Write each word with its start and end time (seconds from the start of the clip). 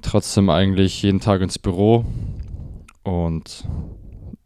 trotzdem 0.00 0.50
eigentlich 0.50 1.02
jeden 1.02 1.20
Tag 1.20 1.40
ins 1.40 1.58
Büro 1.58 2.04
und 3.02 3.64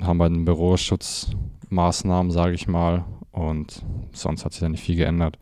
haben 0.02 0.18
bei 0.18 0.28
den 0.28 0.44
Büroschutzmaßnahmen, 0.44 2.32
sage 2.32 2.54
ich 2.54 2.66
mal. 2.66 3.04
Und 3.30 3.82
sonst 4.12 4.44
hat 4.44 4.52
sich 4.52 4.60
da 4.60 4.68
nicht 4.68 4.82
viel 4.82 4.96
geändert. 4.96 5.38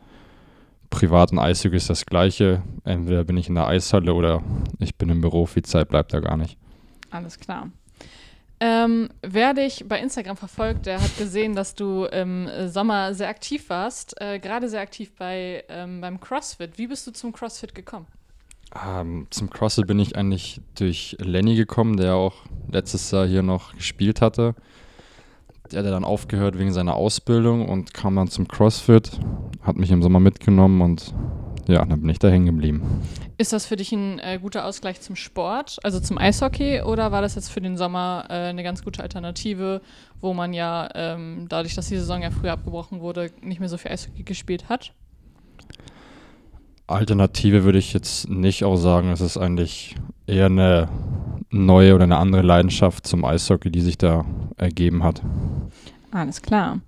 Privat 0.89 1.31
und 1.31 1.39
Eishockey 1.39 1.75
ist 1.75 1.89
das 1.89 2.05
gleiche. 2.05 2.61
Entweder 2.83 3.23
bin 3.23 3.37
ich 3.37 3.49
in 3.49 3.55
der 3.55 3.67
Eishalle 3.67 4.13
oder 4.13 4.41
ich 4.79 4.95
bin 4.95 5.09
im 5.09 5.21
Büro. 5.21 5.45
Viel 5.45 5.63
Zeit 5.63 5.89
bleibt 5.89 6.13
da 6.13 6.19
gar 6.19 6.37
nicht. 6.37 6.57
Alles 7.11 7.39
klar. 7.39 7.69
Ähm, 8.59 9.09
wer 9.21 9.53
dich 9.53 9.85
bei 9.87 9.99
Instagram 9.99 10.37
verfolgt, 10.37 10.85
der 10.85 11.01
hat 11.01 11.17
gesehen, 11.17 11.55
dass 11.55 11.75
du 11.75 12.05
im 12.05 12.49
Sommer 12.67 13.13
sehr 13.13 13.27
aktiv 13.27 13.69
warst, 13.69 14.19
äh, 14.21 14.39
gerade 14.39 14.69
sehr 14.69 14.79
aktiv 14.79 15.11
bei, 15.17 15.65
ähm, 15.67 15.99
beim 15.99 16.21
CrossFit. 16.21 16.77
Wie 16.77 16.87
bist 16.87 17.05
du 17.05 17.11
zum 17.11 17.33
CrossFit 17.33 17.75
gekommen? 17.75 18.07
Ähm, 18.85 19.27
zum 19.29 19.49
CrossFit 19.49 19.87
bin 19.87 19.99
ich 19.99 20.15
eigentlich 20.15 20.61
durch 20.75 21.17
Lenny 21.19 21.55
gekommen, 21.55 21.97
der 21.97 22.15
auch 22.15 22.35
letztes 22.71 23.11
Jahr 23.11 23.27
hier 23.27 23.43
noch 23.43 23.75
gespielt 23.75 24.21
hatte. 24.21 24.55
Der 25.71 25.83
hat 25.83 25.91
dann 25.91 26.03
aufgehört 26.03 26.57
wegen 26.57 26.71
seiner 26.71 26.95
Ausbildung 26.95 27.67
und 27.67 27.93
kam 27.93 28.15
dann 28.15 28.27
zum 28.27 28.47
CrossFit, 28.47 29.19
hat 29.61 29.75
mich 29.77 29.91
im 29.91 30.01
Sommer 30.01 30.19
mitgenommen 30.19 30.81
und 30.81 31.13
ja, 31.67 31.83
dann 31.83 32.01
bin 32.01 32.09
ich 32.09 32.19
da 32.19 32.27
hängen 32.27 32.45
geblieben. 32.45 33.01
Ist 33.37 33.51
das 33.51 33.65
für 33.65 33.75
dich 33.75 33.91
ein 33.91 34.19
äh, 34.19 34.37
guter 34.39 34.65
Ausgleich 34.65 35.01
zum 35.01 35.15
Sport, 35.15 35.77
also 35.83 35.99
zum 35.99 36.17
Eishockey, 36.17 36.81
oder 36.81 37.11
war 37.11 37.21
das 37.21 37.35
jetzt 37.35 37.49
für 37.49 37.61
den 37.61 37.75
Sommer 37.75 38.25
äh, 38.29 38.33
eine 38.33 38.63
ganz 38.63 38.83
gute 38.83 39.01
Alternative, 39.01 39.81
wo 40.21 40.33
man 40.33 40.53
ja 40.53 40.89
ähm, 40.93 41.47
dadurch, 41.49 41.73
dass 41.73 41.87
die 41.87 41.97
Saison 41.97 42.21
ja 42.21 42.29
früher 42.29 42.53
abgebrochen 42.53 43.01
wurde, 43.01 43.31
nicht 43.41 43.59
mehr 43.59 43.69
so 43.69 43.77
viel 43.77 43.91
Eishockey 43.91 44.23
gespielt 44.23 44.69
hat? 44.69 44.93
Alternative 46.87 47.63
würde 47.63 47.79
ich 47.79 47.93
jetzt 47.93 48.29
nicht 48.29 48.63
auch 48.63 48.75
sagen. 48.75 49.09
Es 49.09 49.21
ist 49.21 49.37
eigentlich 49.37 49.95
eher 50.27 50.45
eine 50.45 50.87
neue 51.49 51.95
oder 51.95 52.03
eine 52.03 52.17
andere 52.17 52.43
Leidenschaft 52.43 53.07
zum 53.07 53.25
Eishockey, 53.25 53.71
die 53.71 53.81
sich 53.81 53.97
da 53.97 54.23
ergeben 54.57 55.03
hat. 55.03 55.21
Alles 56.15 56.41
klar. 56.41 56.79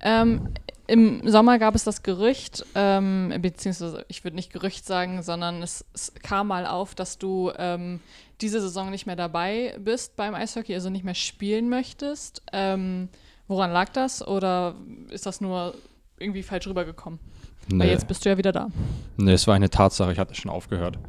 Ähm, 0.00 0.50
Im 0.86 1.28
Sommer 1.28 1.58
gab 1.58 1.74
es 1.74 1.82
das 1.82 2.04
Gerücht, 2.04 2.64
ähm, 2.76 3.34
beziehungsweise 3.40 4.04
ich 4.06 4.22
würde 4.22 4.36
nicht 4.36 4.52
Gerücht 4.52 4.86
sagen, 4.86 5.22
sondern 5.22 5.62
es, 5.62 5.84
es 5.94 6.12
kam 6.22 6.46
mal 6.46 6.64
auf, 6.64 6.94
dass 6.94 7.18
du 7.18 7.50
ähm, 7.58 7.98
diese 8.40 8.60
Saison 8.60 8.90
nicht 8.90 9.04
mehr 9.04 9.16
dabei 9.16 9.74
bist 9.80 10.14
beim 10.14 10.32
Eishockey, 10.36 10.74
also 10.74 10.90
nicht 10.90 11.04
mehr 11.04 11.16
spielen 11.16 11.68
möchtest. 11.68 12.42
Ähm, 12.52 13.08
woran 13.48 13.72
lag 13.72 13.88
das 13.88 14.24
oder 14.24 14.76
ist 15.10 15.26
das 15.26 15.40
nur 15.40 15.74
irgendwie 16.16 16.44
falsch 16.44 16.68
rübergekommen? 16.68 17.18
Nee. 17.66 17.80
Weil 17.80 17.90
jetzt 17.90 18.06
bist 18.06 18.24
du 18.24 18.28
ja 18.28 18.38
wieder 18.38 18.52
da. 18.52 18.68
Nee, 19.16 19.32
es 19.32 19.48
war 19.48 19.56
eine 19.56 19.70
Tatsache, 19.70 20.12
ich 20.12 20.20
hatte 20.20 20.36
schon 20.36 20.52
aufgehört. 20.52 21.00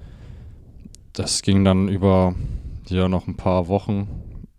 Das 1.14 1.44
ging 1.44 1.64
dann 1.64 1.88
über 1.88 2.34
ja 2.88 3.08
noch 3.08 3.28
ein 3.28 3.38
paar 3.38 3.68
Wochen, 3.68 4.08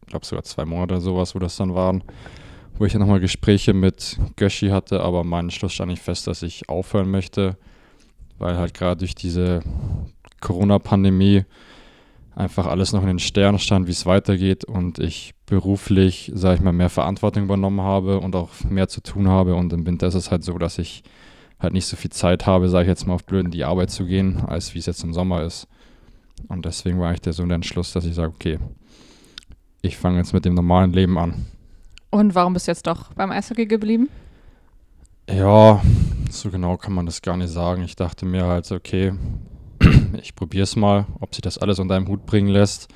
ich 0.03 0.07
glaube 0.11 0.25
sogar 0.25 0.45
zwei 0.45 0.65
Monate 0.65 0.95
oder 0.95 1.01
sowas, 1.01 1.35
wo 1.35 1.41
das 1.41 1.57
dann 1.57 1.75
waren, 1.75 2.05
wo 2.81 2.87
ich 2.87 2.93
dann 2.93 3.03
nochmal 3.03 3.21
Gespräche 3.21 3.75
mit 3.75 4.19
Göschi 4.37 4.71
hatte, 4.71 5.03
aber 5.03 5.23
mein 5.23 5.45
Entschluss 5.45 5.75
stand 5.75 5.91
nicht 5.91 6.03
fest, 6.03 6.27
dass 6.27 6.43
ich 6.43 6.71
aufhören 6.71 7.11
möchte, 7.11 7.59
weil 8.39 8.57
halt 8.57 8.73
gerade 8.73 9.01
durch 9.01 9.15
diese 9.15 9.61
Corona-Pandemie 10.41 11.45
einfach 12.35 12.67
alles 12.67 12.95
noch 12.95 13.03
in 13.03 13.09
den 13.09 13.19
Sternen 13.19 13.59
stand, 13.59 13.87
wie 13.87 13.91
es 13.91 14.07
weitergeht 14.07 14.65
und 14.65 14.99
ich 14.99 15.35
beruflich, 15.45 16.33
sage 16.35 16.55
ich 16.55 16.61
mal, 16.63 16.73
mehr 16.73 16.89
Verantwortung 16.89 17.43
übernommen 17.43 17.83
habe 17.83 18.19
und 18.19 18.35
auch 18.35 18.49
mehr 18.67 18.89
zu 18.89 19.03
tun 19.03 19.29
habe 19.29 19.57
und 19.57 19.75
im 19.75 19.85
Winter 19.85 20.07
ist 20.07 20.15
es 20.15 20.31
halt 20.31 20.43
so, 20.43 20.57
dass 20.57 20.79
ich 20.79 21.03
halt 21.59 21.75
nicht 21.75 21.85
so 21.85 21.99
viel 21.99 22.11
Zeit 22.11 22.47
habe, 22.47 22.71
sage 22.71 22.85
ich 22.85 22.89
jetzt 22.89 23.07
mal 23.07 23.13
auf 23.13 23.27
blöd, 23.27 23.45
in 23.45 23.51
die 23.51 23.65
Arbeit 23.65 23.91
zu 23.91 24.07
gehen, 24.07 24.41
als 24.47 24.75
wie 24.75 24.79
es 24.79 24.87
jetzt 24.87 25.05
im 25.05 25.13
Sommer 25.13 25.43
ist. 25.43 25.69
Und 26.49 26.65
deswegen 26.65 26.99
war 26.99 27.13
ich 27.13 27.21
der 27.21 27.35
so 27.35 27.45
der 27.45 27.57
Entschluss, 27.57 27.93
dass 27.93 28.07
ich 28.07 28.15
sage, 28.15 28.33
okay, 28.35 28.59
ich 29.83 29.99
fange 29.99 30.17
jetzt 30.17 30.33
mit 30.33 30.47
dem 30.47 30.55
normalen 30.55 30.95
Leben 30.95 31.19
an. 31.19 31.45
Und 32.11 32.35
warum 32.35 32.55
bist 32.55 32.67
du 32.67 32.73
jetzt 32.73 32.87
doch 32.87 33.13
beim 33.15 33.31
Eishockey 33.31 33.67
geblieben? 33.67 34.09
Ja, 35.29 35.81
so 36.29 36.51
genau 36.51 36.77
kann 36.77 36.93
man 36.93 37.07
das 37.07 37.23
gar 37.23 37.37
nicht 37.37 37.51
sagen. 37.51 37.83
Ich 37.85 37.95
dachte 37.95 38.27
mir 38.27 38.47
halt, 38.47 38.71
okay, 38.73 39.15
ich 40.21 40.35
probiere 40.35 40.65
es 40.65 40.75
mal, 40.75 41.07
ob 41.21 41.35
sich 41.35 41.43
das 41.43 41.59
alles 41.59 41.79
unter 41.79 41.95
einem 41.95 42.09
Hut 42.09 42.27
bringen 42.27 42.49
lässt. 42.49 42.89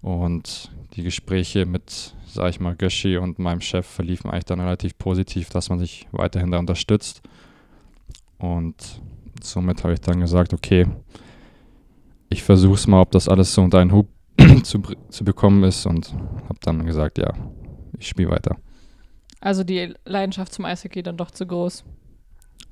Und 0.00 0.70
die 0.94 1.02
Gespräche 1.02 1.66
mit, 1.66 2.14
sag 2.26 2.50
ich 2.50 2.60
mal, 2.60 2.76
Göschi 2.76 3.16
und 3.16 3.40
meinem 3.40 3.60
Chef 3.60 3.86
verliefen 3.86 4.30
eigentlich 4.30 4.44
dann 4.44 4.60
relativ 4.60 4.96
positiv, 4.98 5.50
dass 5.50 5.68
man 5.68 5.80
sich 5.80 6.06
weiterhin 6.12 6.52
da 6.52 6.58
unterstützt. 6.58 7.22
Und 8.38 9.02
somit 9.42 9.82
habe 9.82 9.94
ich 9.94 10.00
dann 10.00 10.20
gesagt, 10.20 10.54
okay, 10.54 10.86
ich 12.28 12.44
versuche 12.44 12.74
es 12.74 12.86
mal, 12.86 13.00
ob 13.00 13.10
das 13.10 13.28
alles 13.28 13.52
so 13.52 13.62
unter 13.62 13.78
einen 13.80 13.92
Hub 13.92 14.08
zu, 14.62 14.80
zu 15.08 15.24
bekommen 15.24 15.64
ist 15.64 15.86
und 15.86 16.12
habe 16.12 16.58
dann 16.62 16.86
gesagt, 16.86 17.18
ja, 17.18 17.32
ich 17.98 18.08
spiele 18.08 18.30
weiter. 18.30 18.56
Also 19.40 19.64
die 19.64 19.94
Leidenschaft 20.04 20.52
zum 20.52 20.64
Eishockey 20.64 21.02
dann 21.02 21.16
doch 21.16 21.30
zu 21.30 21.46
groß. 21.46 21.84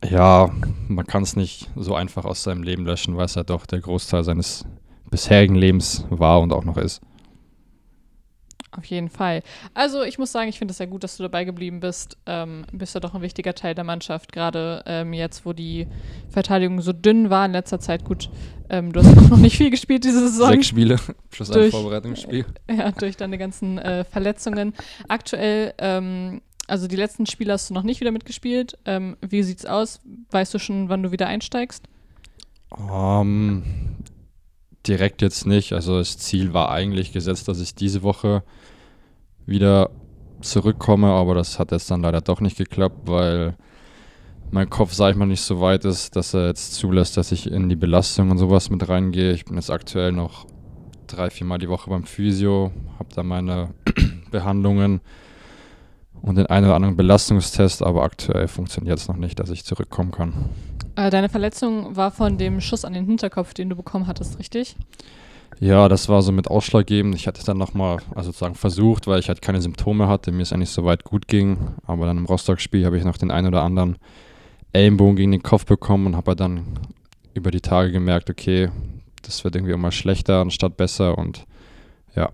Ja, 0.05 0.51
man 0.89 1.07
kann 1.07 1.23
es 1.23 1.37
nicht 1.37 1.71
so 1.77 1.95
einfach 1.95 2.25
aus 2.25 2.43
seinem 2.43 2.63
Leben 2.63 2.85
löschen, 2.85 3.17
weil 3.17 3.27
es 3.27 3.35
ja 3.35 3.45
doch 3.45 3.67
der 3.67 3.81
Großteil 3.81 4.25
seines 4.25 4.65
bisherigen 5.11 5.55
Lebens 5.55 6.05
war 6.11 6.41
und 6.41 6.53
auch 6.53 6.65
noch 6.65 6.77
ist. 6.77 7.01
Auf 8.77 8.85
jeden 8.85 9.09
Fall. 9.09 9.43
Also 9.73 10.03
ich 10.03 10.19
muss 10.19 10.33
sagen, 10.33 10.49
ich 10.49 10.59
finde 10.59 10.73
es 10.73 10.79
sehr 10.79 10.87
gut, 10.87 11.03
dass 11.03 11.17
du 11.17 11.23
dabei 11.23 11.45
geblieben 11.45 11.81
bist. 11.81 12.19
Ähm, 12.27 12.67
bist 12.73 12.95
ja 12.95 13.01
doch 13.01 13.15
ein 13.15 13.23
wichtiger 13.23 13.55
Teil 13.55 13.75
der 13.75 13.85
Mannschaft, 13.85 14.33
gerade 14.33 14.83
ähm, 14.87 15.15
jetzt, 15.15 15.47
wo 15.47 15.53
die 15.55 15.87
Verteidigung 16.29 16.81
so 16.83 16.93
dünn 16.93 17.31
war 17.31 17.47
in 17.47 17.53
letzter 17.53 17.81
Zeit. 17.81 18.05
Gut, 18.05 18.29
ähm, 18.69 18.93
du 18.93 19.01
hast 19.03 19.31
noch 19.31 19.39
nicht 19.39 19.57
viel 19.57 19.71
gespielt 19.71 20.05
diese 20.05 20.29
Saison. 20.29 20.51
Sechs 20.51 20.67
Spiele 20.67 20.99
plus 21.31 21.51
ein 21.51 21.71
Vorbereitungsspiel. 21.71 22.45
Äh, 22.67 22.75
ja, 22.79 22.93
durch 22.93 23.17
deine 23.17 23.39
ganzen 23.39 23.79
äh, 23.79 24.05
Verletzungen. 24.05 24.75
Aktuell, 25.09 25.73
ähm, 25.79 26.43
also 26.67 26.87
die 26.87 26.97
letzten 26.97 27.27
Spiele 27.27 27.55
hast 27.55 27.71
du 27.71 27.75
noch 27.75 27.83
nicht 27.83 28.01
wieder 28.01 28.11
mitgespielt. 28.11 28.77
Ähm, 28.85 29.17
wie 29.27 29.43
sieht's 29.43 29.65
aus? 29.65 30.01
Weißt 30.31 30.53
du 30.53 30.59
schon, 30.59 30.89
wann 30.91 31.03
du 31.03 31.13
wieder 31.13 31.29
einsteigst? 31.29 31.85
Um, 32.71 33.63
direkt 34.87 35.23
jetzt 35.23 35.47
nicht. 35.47 35.73
Also 35.73 35.99
das 35.99 36.19
Ziel 36.19 36.53
war 36.55 36.71
eigentlich 36.71 37.13
gesetzt, 37.13 37.49
dass 37.49 37.61
ich 37.61 37.75
diese 37.75 38.03
Woche 38.03 38.43
wieder 39.47 39.91
zurückkomme, 40.41 41.09
aber 41.09 41.35
das 41.35 41.59
hat 41.59 41.73
jetzt 41.73 41.91
dann 41.91 42.03
leider 42.03 42.21
doch 42.21 42.41
nicht 42.41 42.57
geklappt, 42.57 43.03
weil 43.05 43.57
mein 44.51 44.71
Kopf, 44.71 44.93
sag 44.93 45.11
ich 45.11 45.17
mal, 45.17 45.27
nicht 45.27 45.41
so 45.41 45.61
weit 45.61 45.85
ist, 45.85 46.15
dass 46.17 46.35
er 46.35 46.49
jetzt 46.49 46.75
zulässt, 46.75 47.17
dass 47.17 47.33
ich 47.33 47.51
in 47.51 47.69
die 47.69 47.77
Belastung 47.77 48.31
und 48.31 48.39
sowas 48.39 48.71
mit 48.71 48.89
reingehe. 48.89 49.33
Ich 49.33 49.45
bin 49.45 49.57
jetzt 49.57 49.71
aktuell 49.71 50.13
noch 50.13 50.47
drei, 51.07 51.31
viermal 51.31 51.59
die 51.59 51.69
Woche 51.69 51.91
beim 51.91 52.05
Physio, 52.05 52.73
habe 52.99 53.09
da 53.15 53.23
meine 53.23 53.75
Behandlungen 54.31 55.01
und 56.23 56.37
den 56.37 56.47
einen 56.47 56.67
oder 56.67 56.75
anderen 56.75 56.97
Belastungstest, 56.97 57.83
aber 57.83 58.03
aktuell 58.03 58.49
funktioniert 58.49 58.99
es 58.99 59.09
noch 59.09 59.17
nicht, 59.17 59.39
dass 59.39 59.51
ich 59.51 59.65
zurückkommen 59.65 60.11
kann. 60.11 60.33
Äh, 60.97 61.11
deine 61.11 61.29
Verletzung 61.29 61.97
war 61.97 62.11
von 62.11 62.39
dem 62.39 62.61
Schuss 62.61 62.85
an 62.85 62.95
den 62.95 63.07
Hinterkopf, 63.07 63.55
den 63.55 63.69
du 63.69 63.77
bekommen 63.77 64.07
hattest, 64.07 64.39
richtig? 64.39 64.77
Ja, 65.61 65.89
das 65.89 66.09
war 66.09 66.21
so 66.23 66.33
mit 66.33 66.49
ausschlaggebend. 66.49 67.15
Ich 67.15 67.27
hatte 67.27 67.45
dann 67.45 67.57
nochmal, 67.57 67.99
also 68.15 68.29
sozusagen 68.29 68.55
versucht, 68.55 69.07
weil 69.07 69.21
ich 69.21 69.29
halt 69.29 69.41
keine 69.41 69.63
Symptome 69.63 70.07
hatte, 70.09 70.33
mir 70.33 70.43
es 70.43 70.53
eigentlich 70.53 70.71
so 70.71 70.85
weit 70.85 71.05
gut 71.05 71.29
ging. 71.29 71.59
Aber 71.87 72.07
dann 72.07 72.19
im 72.19 72.27
Rostock-Spiel 72.27 72.85
habe 72.85 72.99
ich 72.99 73.05
noch 73.05 73.17
den 73.17 73.31
einen 73.31 73.49
oder 73.49 73.63
anderen 73.63 73.97
Ellenbogen 74.73 75.17
gegen 75.17 75.33
den 75.33 75.43
Kopf 75.43 75.65
bekommen 75.65 76.07
und 76.07 76.17
habe 76.17 76.33
halt 76.33 76.41
dann 76.41 76.65
über 77.33 77.51
die 77.51 77.61
Tage 77.61 77.91
gemerkt, 77.93 78.29
okay, 78.29 78.71
das 79.23 79.45
wird 79.45 79.57
irgendwie 79.57 79.73
immer 79.73 79.93
schlechter 79.93 80.41
anstatt 80.41 80.77
besser 80.77 81.17
und 81.17 81.47
ja, 82.15 82.31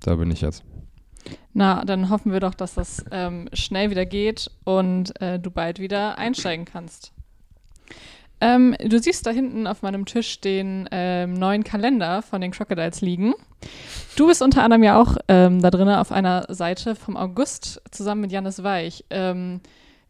da 0.00 0.16
bin 0.16 0.30
ich 0.30 0.40
jetzt. 0.40 0.62
Na, 1.52 1.84
dann 1.84 2.10
hoffen 2.10 2.32
wir 2.32 2.40
doch, 2.40 2.54
dass 2.54 2.74
das 2.74 3.04
ähm, 3.10 3.48
schnell 3.52 3.90
wieder 3.90 4.06
geht 4.06 4.50
und 4.64 5.20
äh, 5.20 5.38
du 5.38 5.50
bald 5.50 5.78
wieder 5.78 6.18
einsteigen 6.18 6.64
kannst. 6.64 7.12
Ähm, 8.40 8.76
du 8.84 8.98
siehst 8.98 9.26
da 9.26 9.30
hinten 9.30 9.66
auf 9.66 9.82
meinem 9.82 10.04
Tisch 10.04 10.40
den 10.40 10.88
ähm, 10.90 11.34
neuen 11.34 11.64
Kalender 11.64 12.20
von 12.20 12.40
den 12.40 12.50
Crocodiles 12.50 13.00
liegen. 13.00 13.34
Du 14.16 14.26
bist 14.26 14.42
unter 14.42 14.62
anderem 14.62 14.82
ja 14.82 15.00
auch 15.00 15.16
ähm, 15.28 15.62
da 15.62 15.70
drin 15.70 15.88
auf 15.88 16.12
einer 16.12 16.44
Seite 16.48 16.94
vom 16.94 17.16
August 17.16 17.80
zusammen 17.90 18.22
mit 18.22 18.32
Janis 18.32 18.62
Weich. 18.62 19.04
Ähm, 19.08 19.60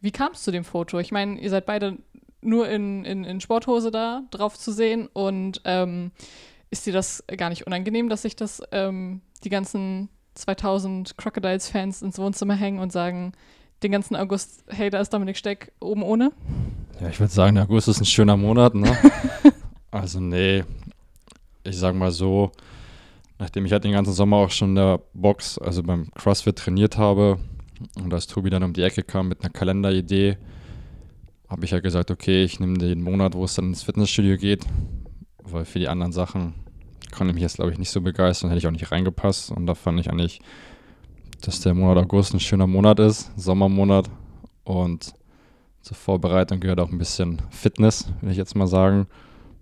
wie 0.01 0.11
kam 0.11 0.33
es 0.33 0.43
zu 0.43 0.51
dem 0.51 0.65
Foto? 0.65 0.99
Ich 0.99 1.13
meine, 1.13 1.41
ihr 1.41 1.51
seid 1.51 1.67
beide 1.67 1.99
nur 2.41 2.69
in, 2.69 3.05
in, 3.05 3.25
in 3.25 3.41
Sporthose 3.41 3.91
da 3.91 4.23
drauf 4.31 4.59
zu 4.59 4.73
sehen 4.73 5.09
und 5.13 5.61
ähm, 5.65 6.11
ist 6.71 6.87
dir 6.87 6.93
das 6.93 7.25
gar 7.37 7.49
nicht 7.49 7.67
unangenehm, 7.67 8.09
dass 8.09 8.23
sich 8.23 8.35
das 8.35 8.61
ähm, 8.73 9.21
die 9.45 9.51
ganzen 9.51 10.09
2000 10.37 11.17
Crocodiles-Fans 11.17 12.03
ins 12.03 12.19
Wohnzimmer 12.19 12.55
hängen 12.55 12.79
und 12.79 12.93
sagen, 12.93 13.33
den 13.83 13.93
ganzen 13.93 14.17
August, 14.17 14.65
hey, 14.69 14.91
da 14.91 15.01
ist 15.01 15.13
Dominik 15.13 15.37
Steck 15.37 15.73
oben 15.81 16.03
ohne? 16.03 16.33
Ja, 17.01 17.09
ich 17.09 17.21
würde 17.21 17.33
sagen, 17.33 17.57
der 17.57 17.65
August 17.65 17.89
ist 17.89 18.01
ein 18.01 18.07
schöner 18.07 18.37
Monat, 18.37 18.75
ne? 18.75 18.97
also, 19.91 20.21
nee, 20.21 20.65
ich 21.65 21.79
sag 21.79 21.95
mal 21.95 22.11
so, 22.11 22.53
nachdem 23.39 23.67
ich 23.67 23.73
halt 23.73 23.85
den 23.85 23.93
ganzen 23.93 24.13
Sommer 24.13 24.37
auch 24.37 24.51
schon 24.51 24.71
in 24.71 24.77
der 24.77 25.01
Box, 25.13 25.59
also 25.59 25.83
beim 25.83 26.11
CrossFit 26.15 26.57
trainiert 26.57 26.97
habe 26.97 27.39
und 27.97 28.13
als 28.15 28.27
Tobi 28.27 28.51
dann 28.51 28.63
um 28.63 28.73
die 28.73 28.83
Ecke 28.83 29.03
kam 29.03 29.29
mit 29.29 29.43
einer 29.43 29.53
Kalenderidee, 29.53 30.39
habe 31.49 31.65
ich 31.65 31.71
ja 31.71 31.81
gesagt, 31.81 32.11
okay, 32.11 32.45
ich 32.45 32.61
nehme 32.61 32.79
den 32.79 33.03
Monat, 33.03 33.35
wo 33.35 33.45
es 33.45 33.55
dann 33.55 33.67
ins 33.67 33.83
Fitnessstudio 33.83 34.37
geht, 34.37 34.65
weil 35.43 35.65
für 35.65 35.79
die 35.79 35.89
anderen 35.89 36.13
Sachen 36.13 36.55
konnte 37.13 37.31
ich 37.31 37.35
mich 37.35 37.43
jetzt, 37.43 37.57
glaube 37.57 37.73
ich, 37.73 37.79
nicht 37.79 37.91
so 37.91 38.01
begeistern, 38.01 38.51
hätte 38.51 38.59
ich 38.59 38.67
auch 38.67 38.73
nicht 38.73 38.91
reingepasst 38.91 39.51
und 39.51 39.67
da 39.67 39.75
fand 39.75 40.01
ich 40.01 40.11
eigentlich, 40.11 40.41
dass 41.43 41.61
der 41.61 41.75
Monat 41.75 42.05
August 42.05 42.35
ein 42.35 42.41
schöner 42.41 42.67
Monat 42.67 42.99
ist, 43.01 43.31
Sommermonat 43.37 44.09
und 44.65 45.15
zur 45.83 45.97
Vorbereitung 45.97 46.59
gehört 46.59 46.81
auch 46.81 46.91
ein 46.91 46.99
bisschen 46.99 47.41
Fitness, 47.51 48.09
will 48.21 48.33
ich 48.33 48.37
jetzt 48.37 48.57
mal 48.57 48.67
sagen. 48.67 49.07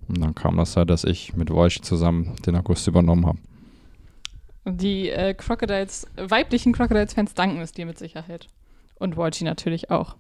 Und 0.09 0.21
dann 0.21 0.35
kam 0.35 0.57
das 0.57 0.77
halt, 0.77 0.89
dass 0.91 1.05
ich 1.05 1.35
mit 1.35 1.51
Walsh 1.51 1.83
zusammen 1.83 2.35
den 2.47 2.57
August 2.57 2.87
übernommen 2.87 3.27
habe. 3.27 3.39
Die 4.65 5.11
äh, 5.11 5.35
Crocodiles, 5.35 6.07
weiblichen 6.17 6.73
Crocodiles-Fans 6.73 7.35
danken 7.35 7.61
es 7.61 7.73
dir 7.73 7.85
mit 7.85 7.99
Sicherheit. 7.99 8.49
Und 8.99 9.17
Walshi 9.17 9.45
natürlich 9.45 9.91
auch. 9.91 10.17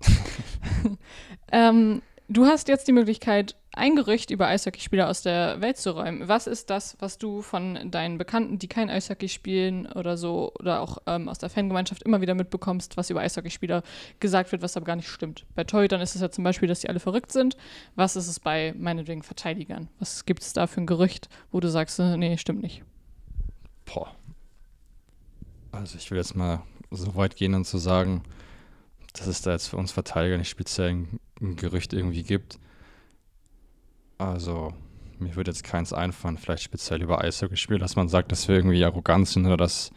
ähm, 1.52 2.02
du 2.28 2.44
hast 2.44 2.68
jetzt 2.68 2.86
die 2.86 2.92
Möglichkeit, 2.92 3.56
ein 3.76 3.96
Gerücht 3.96 4.30
über 4.30 4.46
Eishockeyspieler 4.46 5.08
aus 5.08 5.22
der 5.22 5.60
Welt 5.60 5.76
zu 5.76 5.90
räumen. 5.90 6.28
Was 6.28 6.46
ist 6.46 6.70
das, 6.70 6.96
was 7.00 7.18
du 7.18 7.42
von 7.42 7.90
deinen 7.90 8.18
Bekannten, 8.18 8.58
die 8.58 8.68
kein 8.68 8.90
Eishockey 8.90 9.28
spielen 9.28 9.86
oder 9.86 10.16
so, 10.16 10.52
oder 10.58 10.80
auch 10.80 10.98
ähm, 11.06 11.28
aus 11.28 11.38
der 11.38 11.50
Fangemeinschaft 11.50 12.02
immer 12.02 12.20
wieder 12.20 12.34
mitbekommst, 12.34 12.96
was 12.96 13.10
über 13.10 13.20
Eishockeyspieler 13.20 13.82
gesagt 14.20 14.52
wird, 14.52 14.62
was 14.62 14.76
aber 14.76 14.86
gar 14.86 14.96
nicht 14.96 15.08
stimmt? 15.08 15.44
Bei 15.54 15.64
Torhütern 15.64 16.00
ist 16.00 16.14
es 16.14 16.20
ja 16.20 16.30
zum 16.30 16.44
Beispiel, 16.44 16.68
dass 16.68 16.80
die 16.80 16.88
alle 16.88 17.00
verrückt 17.00 17.32
sind. 17.32 17.56
Was 17.96 18.16
ist 18.16 18.28
es 18.28 18.40
bei 18.40 18.74
meinetwegen 18.78 19.22
Verteidigern? 19.22 19.88
Was 19.98 20.24
gibt 20.24 20.42
es 20.42 20.52
da 20.52 20.66
für 20.66 20.80
ein 20.80 20.86
Gerücht, 20.86 21.28
wo 21.50 21.60
du 21.60 21.68
sagst, 21.68 21.98
äh, 21.98 22.16
nee, 22.16 22.36
stimmt 22.36 22.62
nicht? 22.62 22.82
Boah. 23.84 24.14
Also 25.72 25.98
ich 25.98 26.10
will 26.10 26.18
jetzt 26.18 26.36
mal 26.36 26.62
so 26.90 27.16
weit 27.16 27.36
gehen 27.36 27.54
und 27.54 27.64
zu 27.64 27.78
sagen, 27.78 28.22
dass 29.12 29.26
es 29.26 29.42
da 29.42 29.52
jetzt 29.52 29.68
für 29.68 29.76
uns 29.76 29.92
Verteidiger 29.92 30.38
nicht 30.38 30.48
speziell 30.48 30.90
ein, 30.90 31.20
ein 31.40 31.56
Gerücht 31.56 31.92
irgendwie 31.92 32.22
gibt. 32.22 32.58
Also, 34.18 34.72
mir 35.18 35.34
würde 35.36 35.50
jetzt 35.50 35.64
keins 35.64 35.92
einfallen, 35.92 36.38
vielleicht 36.38 36.62
speziell 36.62 37.02
über 37.02 37.22
Eishockey-Spiel, 37.22 37.78
dass 37.78 37.96
man 37.96 38.08
sagt, 38.08 38.32
dass 38.32 38.48
wir 38.48 38.56
irgendwie 38.56 38.84
arrogant 38.84 39.28
sind 39.28 39.46
oder 39.46 39.56
dass 39.56 39.90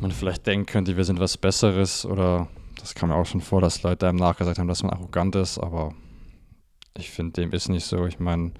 man 0.00 0.10
vielleicht 0.12 0.46
denken 0.46 0.66
könnte, 0.66 0.96
wir 0.96 1.04
sind 1.04 1.20
was 1.20 1.36
Besseres 1.36 2.04
oder 2.04 2.48
das 2.78 2.94
kam 2.94 3.08
mir 3.08 3.14
auch 3.14 3.26
schon 3.26 3.40
vor, 3.40 3.60
dass 3.60 3.82
Leute 3.82 4.08
einem 4.08 4.18
nachgesagt 4.18 4.58
haben, 4.58 4.68
dass 4.68 4.82
man 4.82 4.92
arrogant 4.92 5.34
ist, 5.36 5.58
aber 5.58 5.94
ich 6.96 7.10
finde, 7.10 7.32
dem 7.32 7.52
ist 7.52 7.68
nicht 7.68 7.84
so. 7.84 8.06
Ich 8.06 8.20
meine, 8.20 8.52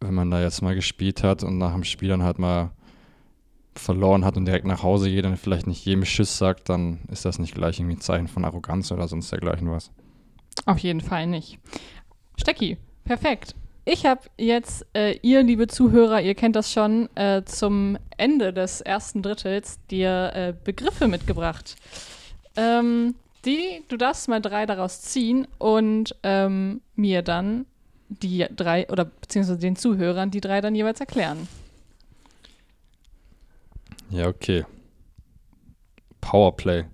wenn 0.00 0.14
man 0.14 0.30
da 0.30 0.40
jetzt 0.40 0.62
mal 0.62 0.74
gespielt 0.74 1.22
hat 1.22 1.42
und 1.42 1.58
nach 1.58 1.72
dem 1.72 1.84
Spiel 1.84 2.08
dann 2.08 2.22
halt 2.22 2.38
mal 2.38 2.70
verloren 3.74 4.24
hat 4.24 4.36
und 4.36 4.44
direkt 4.44 4.66
nach 4.66 4.82
Hause 4.82 5.10
geht 5.10 5.24
und 5.24 5.36
vielleicht 5.36 5.66
nicht 5.66 5.84
jedem 5.84 6.04
Schiss 6.04 6.38
sagt, 6.38 6.68
dann 6.68 7.00
ist 7.08 7.24
das 7.24 7.38
nicht 7.38 7.54
gleich 7.54 7.78
irgendwie 7.78 7.96
ein 7.96 8.00
Zeichen 8.00 8.28
von 8.28 8.44
Arroganz 8.44 8.92
oder 8.92 9.08
sonst 9.08 9.30
dergleichen 9.32 9.70
was. 9.70 9.90
Auf 10.64 10.78
jeden 10.78 11.00
Fall 11.00 11.26
nicht. 11.26 11.58
Stecki, 12.38 12.76
perfekt. 13.04 13.54
Ich 13.84 14.04
habe 14.04 14.22
jetzt, 14.36 14.84
äh, 14.94 15.16
ihr 15.22 15.42
liebe 15.44 15.68
Zuhörer, 15.68 16.20
ihr 16.20 16.34
kennt 16.34 16.56
das 16.56 16.72
schon, 16.72 17.08
äh, 17.14 17.44
zum 17.44 17.96
Ende 18.16 18.52
des 18.52 18.80
ersten 18.80 19.22
Drittels 19.22 19.78
dir 19.90 20.32
äh, 20.34 20.54
Begriffe 20.64 21.06
mitgebracht. 21.06 21.76
Ähm, 22.56 23.14
die, 23.44 23.84
du 23.88 23.96
darfst 23.96 24.28
mal 24.28 24.40
drei 24.40 24.66
daraus 24.66 25.02
ziehen 25.02 25.46
und 25.58 26.16
ähm, 26.24 26.80
mir 26.96 27.22
dann 27.22 27.64
die 28.08 28.46
drei, 28.54 28.88
oder 28.88 29.04
beziehungsweise 29.04 29.58
den 29.58 29.76
Zuhörern 29.76 30.32
die 30.32 30.40
drei 30.40 30.60
dann 30.60 30.74
jeweils 30.74 30.98
erklären. 30.98 31.48
Ja, 34.10 34.26
okay. 34.26 34.64
Powerplay. 36.20 36.84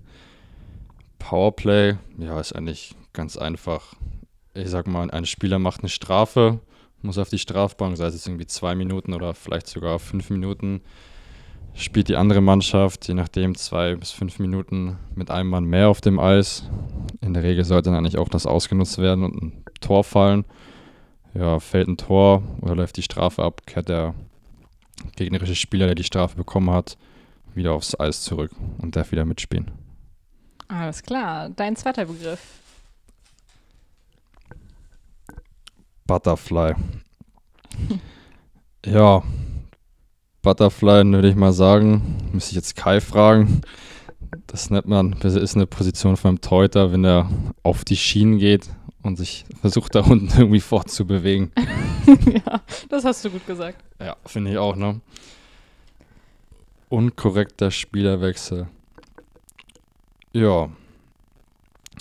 Powerplay, 1.19 1.97
ja, 2.19 2.39
ist 2.39 2.53
eigentlich 2.53 2.95
ganz 3.13 3.39
einfach. 3.39 3.95
Ich 4.55 4.69
sag 4.69 4.87
mal, 4.87 5.11
ein 5.11 5.25
Spieler 5.25 5.59
macht 5.59 5.81
eine 5.81 5.89
Strafe, 5.89 6.61
muss 7.01 7.19
auf 7.19 7.31
die 7.31 7.39
Strafbank, 7.39 7.97
sei 7.97 8.07
es 8.07 8.27
irgendwie 8.27 8.47
zwei 8.47 8.75
Minuten 8.75 9.15
oder 9.15 9.35
vielleicht 9.35 9.67
sogar 9.67 9.99
fünf 9.99 10.29
Minuten. 10.31 10.83
Spielt 11.75 12.09
die 12.09 12.17
andere 12.17 12.43
Mannschaft, 12.43 13.09
je 13.09 13.15
nachdem, 13.15 13.57
zwei 13.57 13.95
bis 13.95 14.11
fünf 14.11 14.39
Minuten 14.39 14.99
mit 15.15 15.31
einem 15.31 15.49
Mann 15.49 15.65
mehr 15.65 15.89
auf 15.89 16.03
dem 16.03 16.19
Eis. 16.19 16.69
In 17.23 17.33
der 17.33 17.43
Regel 17.43 17.65
sollte 17.65 17.89
dann 17.89 17.99
eigentlich 17.99 18.19
auch 18.19 18.29
das 18.29 18.47
ausgenutzt 18.47 18.99
werden 18.99 19.25
und 19.25 19.43
ein 19.43 19.65
Tor 19.81 20.05
fallen. 20.05 20.45
Ja, 21.33 21.61
fällt 21.61 21.89
ein 21.89 21.97
Tor 21.97 22.43
oder 22.61 22.77
läuft 22.77 22.99
die 22.99 23.03
Strafe 23.03 23.43
ab, 23.43 23.63
kehrt 23.67 23.89
der 23.89 24.15
gegnerische 25.17 25.55
Spieler, 25.55 25.87
der 25.87 25.95
die 25.95 26.05
Strafe 26.05 26.37
bekommen 26.37 26.71
hat, 26.71 26.99
wieder 27.55 27.73
aufs 27.73 27.99
Eis 27.99 28.23
zurück 28.23 28.51
und 28.79 28.97
darf 28.97 29.13
wieder 29.13 29.25
mitspielen. 29.25 29.71
Alles 30.69 31.03
klar. 31.03 31.49
Dein 31.49 31.75
zweiter 31.75 32.05
Begriff. 32.05 32.62
Butterfly. 36.13 36.75
ja, 38.85 39.23
Butterfly 40.43 41.11
würde 41.11 41.31
ich 41.31 41.37
mal 41.37 41.55
sagen, 41.55 42.19
müsste 42.35 42.51
ich 42.51 42.57
jetzt 42.57 42.77
Kai 42.77 43.01
fragen. 43.01 43.63
Das 44.47 44.69
nennt 44.69 44.87
man, 44.87 45.17
das 45.21 45.37
ist 45.37 45.57
eine 45.57 45.67
Position 45.67 46.19
von 46.19 46.29
einem 46.29 46.41
Teuter, 46.43 46.93
wenn 46.93 47.07
er 47.07 47.31
auf 47.63 47.87
die 47.87 47.97
Schienen 47.97 48.37
geht 48.37 48.69
und 49.03 49.17
sich 49.17 49.47
versucht 49.63 49.95
da 49.95 50.01
unten 50.01 50.29
irgendwie 50.39 50.61
fortzubewegen. 50.61 51.51
ja, 52.27 52.61
das 52.91 53.07
hast 53.07 53.25
du 53.25 53.31
gut 53.31 53.47
gesagt. 53.47 53.83
Ja, 53.99 54.15
finde 54.27 54.51
ich 54.51 54.59
auch, 54.59 54.77
ne? 54.77 55.01
Unkorrekter 56.91 57.71
Spielerwechsel. 57.71 58.69
Ja. 60.35 60.69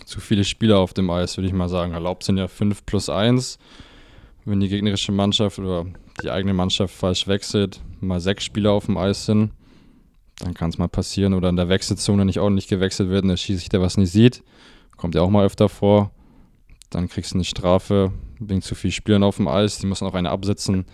Zu 0.03 0.19
viele 0.19 0.43
Spieler 0.43 0.79
auf 0.79 0.93
dem 0.93 1.09
Eis, 1.09 1.37
würde 1.37 1.47
ich 1.47 1.53
mal 1.53 1.69
sagen. 1.69 1.93
Erlaubt 1.93 2.25
sind 2.25 2.37
ja 2.37 2.49
5 2.49 2.85
plus 2.85 3.07
1. 3.07 3.57
Wenn 4.45 4.59
die 4.59 4.69
gegnerische 4.69 5.11
Mannschaft 5.11 5.59
oder 5.59 5.85
die 6.23 6.31
eigene 6.31 6.53
Mannschaft 6.53 6.95
falsch 6.95 7.27
wechselt, 7.27 7.81
mal 7.99 8.19
sechs 8.19 8.43
Spieler 8.43 8.71
auf 8.71 8.87
dem 8.87 8.97
Eis 8.97 9.25
sind, 9.25 9.51
dann 10.39 10.53
kann 10.53 10.69
es 10.69 10.77
mal 10.77 10.87
passieren. 10.87 11.33
Oder 11.33 11.49
in 11.49 11.55
der 11.55 11.69
Wechselzone 11.69 12.25
nicht 12.25 12.39
ordentlich 12.39 12.67
gewechselt 12.67 13.09
wird 13.09 13.23
und 13.23 13.29
der 13.29 13.37
Schiedsrichter 13.37 13.81
was 13.81 13.97
nicht 13.97 14.11
sieht. 14.11 14.43
Kommt 14.97 15.15
ja 15.15 15.21
auch 15.21 15.29
mal 15.29 15.45
öfter 15.45 15.69
vor. 15.69 16.11
Dann 16.89 17.07
kriegst 17.07 17.31
du 17.31 17.35
eine 17.35 17.43
Strafe 17.43 18.11
wegen 18.39 18.61
zu 18.61 18.75
viel 18.75 18.91
Spielern 18.91 19.23
auf 19.23 19.37
dem 19.37 19.47
Eis. 19.47 19.77
Die 19.77 19.87
muss 19.87 20.01
auch 20.01 20.13
einer 20.13 20.31
absetzen, 20.31 20.85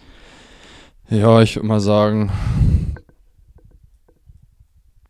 Ja, 1.07 1.39
ich 1.43 1.55
würde 1.55 1.67
mal 1.67 1.79
sagen, 1.79 2.31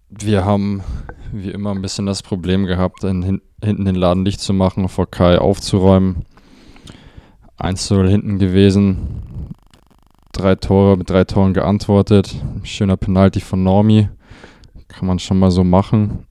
wir 0.10 0.44
haben 0.44 0.84
wie 1.32 1.52
immer 1.52 1.72
ein 1.72 1.82
bisschen 1.82 2.06
das 2.06 2.22
Problem 2.22 2.66
gehabt, 2.66 3.06
in, 3.06 3.42
hinten 3.64 3.86
den 3.86 3.96
Laden 3.96 4.26
dicht 4.26 4.42
zu 4.42 4.52
machen, 4.52 4.90
vor 4.90 5.10
Kai 5.10 5.38
aufzuräumen. 5.38 6.26
1 7.56 7.90
0 7.90 8.10
hinten 8.10 8.40
gewesen. 8.40 8.98
Drei 10.34 10.56
Tore 10.56 10.98
mit 10.98 11.10
drei 11.10 11.24
Toren 11.24 11.54
geantwortet. 11.54 12.36
Schöner 12.64 12.98
Penalty 12.98 13.40
von 13.40 13.64
Normi. 13.64 14.10
Kann 14.90 15.08
man 15.08 15.20
schon 15.20 15.40
mal 15.40 15.52
so 15.52 15.64
machen. 15.64 16.26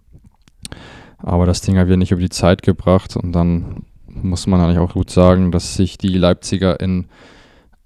Aber 1.16 1.47
das 1.47 1.62
Ding 1.62 1.78
haben 1.78 1.88
wir 1.88 1.97
nicht 1.97 2.12
über 2.12 2.21
die 2.21 2.28
Zeit 2.28 2.62
gebracht 2.62 3.16
und 3.16 3.33
dann 3.33 3.85
muss 4.06 4.47
man 4.47 4.61
eigentlich 4.61 4.78
auch 4.78 4.92
gut 4.92 5.09
sagen, 5.09 5.52
dass 5.52 5.75
sich 5.75 5.97
die 5.97 6.18
Leipziger 6.18 6.80
in 6.80 7.06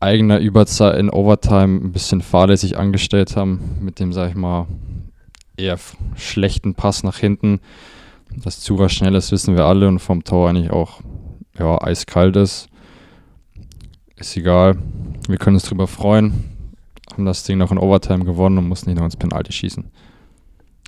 eigener 0.01 0.39
Überzahl 0.39 0.99
in 0.99 1.11
Overtime 1.11 1.81
ein 1.81 1.93
bisschen 1.93 2.21
fahrlässig 2.21 2.79
angestellt 2.79 3.37
haben 3.37 3.79
mit 3.81 3.99
dem, 3.99 4.13
sag 4.13 4.31
ich 4.31 4.37
mal, 4.37 4.67
eher 5.57 5.79
schlechten 6.17 6.75
Pass 6.75 7.03
nach 7.03 7.19
hinten. 7.19 7.61
Dass 8.37 8.61
Zura 8.61 8.89
schnell 8.89 9.15
ist, 9.15 9.33
wissen 9.33 9.57
wir 9.57 9.65
alle 9.65 9.89
und 9.89 9.99
vom 9.99 10.23
Tor 10.23 10.49
eigentlich 10.49 10.71
auch 10.71 11.01
ja, 11.59 11.81
eiskalt 11.83 12.37
ist. 12.37 12.69
Ist 14.17 14.37
egal. 14.37 14.79
Wir 15.29 15.39
können 15.39 15.57
uns 15.57 15.65
drüber 15.65 15.87
freuen. 15.87 16.45
Haben 17.13 17.25
das 17.25 17.45
Ding 17.45 17.59
noch 17.59 17.73
in 17.73 17.79
Overtime 17.79 18.25
gewonnen 18.25 18.59
und 18.59 18.69
mussten 18.69 18.91
nicht 18.91 18.99
noch 18.99 19.05
ins 19.05 19.17
Penalty 19.17 19.53
schießen. 19.53 19.91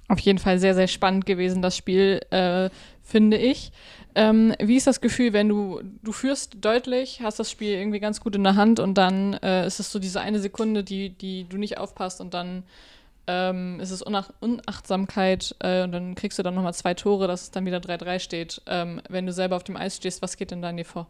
Auf 0.09 0.19
jeden 0.21 0.39
Fall 0.39 0.59
sehr, 0.59 0.75
sehr 0.75 0.89
spannend 0.89 1.25
gewesen, 1.25 1.63
das 1.63 1.77
Spiel, 1.77 2.21
äh, 2.31 2.69
finde 3.03 3.37
ich. 3.37 3.71
Ähm, 4.15 4.55
wie 4.61 4.77
ist 4.77 4.87
das 4.87 5.01
Gefühl, 5.01 5.33
wenn 5.33 5.49
du, 5.49 5.81
du 6.03 6.13
führst 6.13 6.57
deutlich, 6.61 7.21
hast 7.23 7.39
das 7.39 7.51
Spiel 7.51 7.71
irgendwie 7.71 8.01
ganz 8.01 8.21
gut 8.21 8.35
in 8.35 8.43
der 8.43 8.57
Hand 8.57 8.81
und 8.81 8.95
dann 8.95 9.35
äh, 9.35 9.67
ist 9.67 9.79
es 9.79 9.93
so 9.93 9.99
diese 9.99 10.21
eine 10.21 10.41
Sekunde, 10.41 10.83
die, 10.83 11.11
die 11.11 11.45
du 11.45 11.59
nicht 11.59 11.79
aufpasst 11.79 12.21
und 12.21 12.35
dann 12.35 12.65
ähm, 13.27 13.79
ist 13.79 13.91
es 13.91 14.03
Unach 14.03 14.31
Unachtsamkeit 14.41 15.55
äh, 15.61 15.85
und 15.85 15.93
dann 15.93 16.15
kriegst 16.17 16.39
du 16.39 16.43
dann 16.43 16.55
nochmal 16.55 16.75
zwei 16.75 16.95
Tore, 16.95 17.29
dass 17.29 17.43
es 17.43 17.51
dann 17.53 17.67
wieder 17.67 17.79
3-3 17.79 18.19
steht. 18.19 18.63
Ähm, 18.67 19.01
wenn 19.09 19.27
du 19.27 19.33
selber 19.33 19.57
auf 19.57 19.65
dem 19.65 19.77
Eis 19.77 19.97
stehst, 19.97 20.23
was 20.23 20.37
geht 20.37 20.51
denn 20.51 20.63
da 20.63 20.71
in 20.71 20.77
dir 20.79 20.85
vor? 20.85 21.07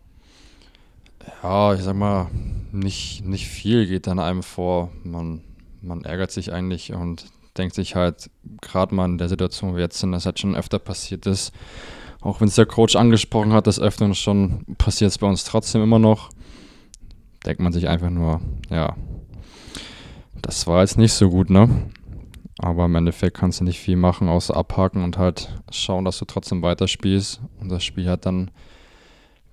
Ja, 1.42 1.74
ich 1.74 1.82
sag 1.82 1.94
mal, 1.94 2.28
nicht, 2.72 3.24
nicht 3.24 3.48
viel 3.48 3.86
geht 3.86 4.06
dann 4.06 4.18
einem 4.18 4.42
vor. 4.42 4.90
Man, 5.04 5.42
man 5.80 6.04
ärgert 6.04 6.30
sich 6.30 6.52
eigentlich 6.52 6.92
und 6.92 7.26
denkt 7.56 7.74
sich 7.74 7.94
halt, 7.94 8.30
gerade 8.60 8.94
mal 8.94 9.06
in 9.06 9.18
der 9.18 9.28
Situation, 9.28 9.72
wo 9.72 9.76
wir 9.76 9.82
jetzt 9.82 9.98
sind, 9.98 10.12
das 10.12 10.26
halt 10.26 10.38
schon 10.38 10.54
öfter 10.54 10.78
passiert 10.78 11.26
ist, 11.26 11.52
auch 12.20 12.40
wenn 12.40 12.48
es 12.48 12.54
der 12.54 12.66
Coach 12.66 12.96
angesprochen 12.96 13.52
hat, 13.52 13.66
das 13.66 13.80
öfter 13.80 14.12
schon 14.14 14.64
passiert 14.78 15.10
es 15.10 15.18
bei 15.18 15.26
uns 15.26 15.44
trotzdem 15.44 15.82
immer 15.82 15.98
noch. 15.98 16.30
Denkt 17.46 17.60
man 17.60 17.72
sich 17.72 17.88
einfach 17.88 18.10
nur, 18.10 18.40
ja, 18.68 18.96
das 20.42 20.66
war 20.66 20.80
jetzt 20.80 20.98
nicht 20.98 21.12
so 21.12 21.30
gut, 21.30 21.50
ne? 21.50 21.90
Aber 22.58 22.84
im 22.84 22.94
Endeffekt 22.94 23.38
kannst 23.38 23.60
du 23.60 23.64
nicht 23.64 23.78
viel 23.78 23.96
machen, 23.96 24.28
außer 24.28 24.54
abhaken 24.54 25.02
und 25.02 25.16
halt 25.16 25.48
schauen, 25.70 26.04
dass 26.04 26.18
du 26.18 26.26
trotzdem 26.26 26.60
weiterspielst 26.60 27.40
und 27.58 27.70
das 27.70 27.82
Spiel 27.82 28.06
halt 28.06 28.26
dann 28.26 28.50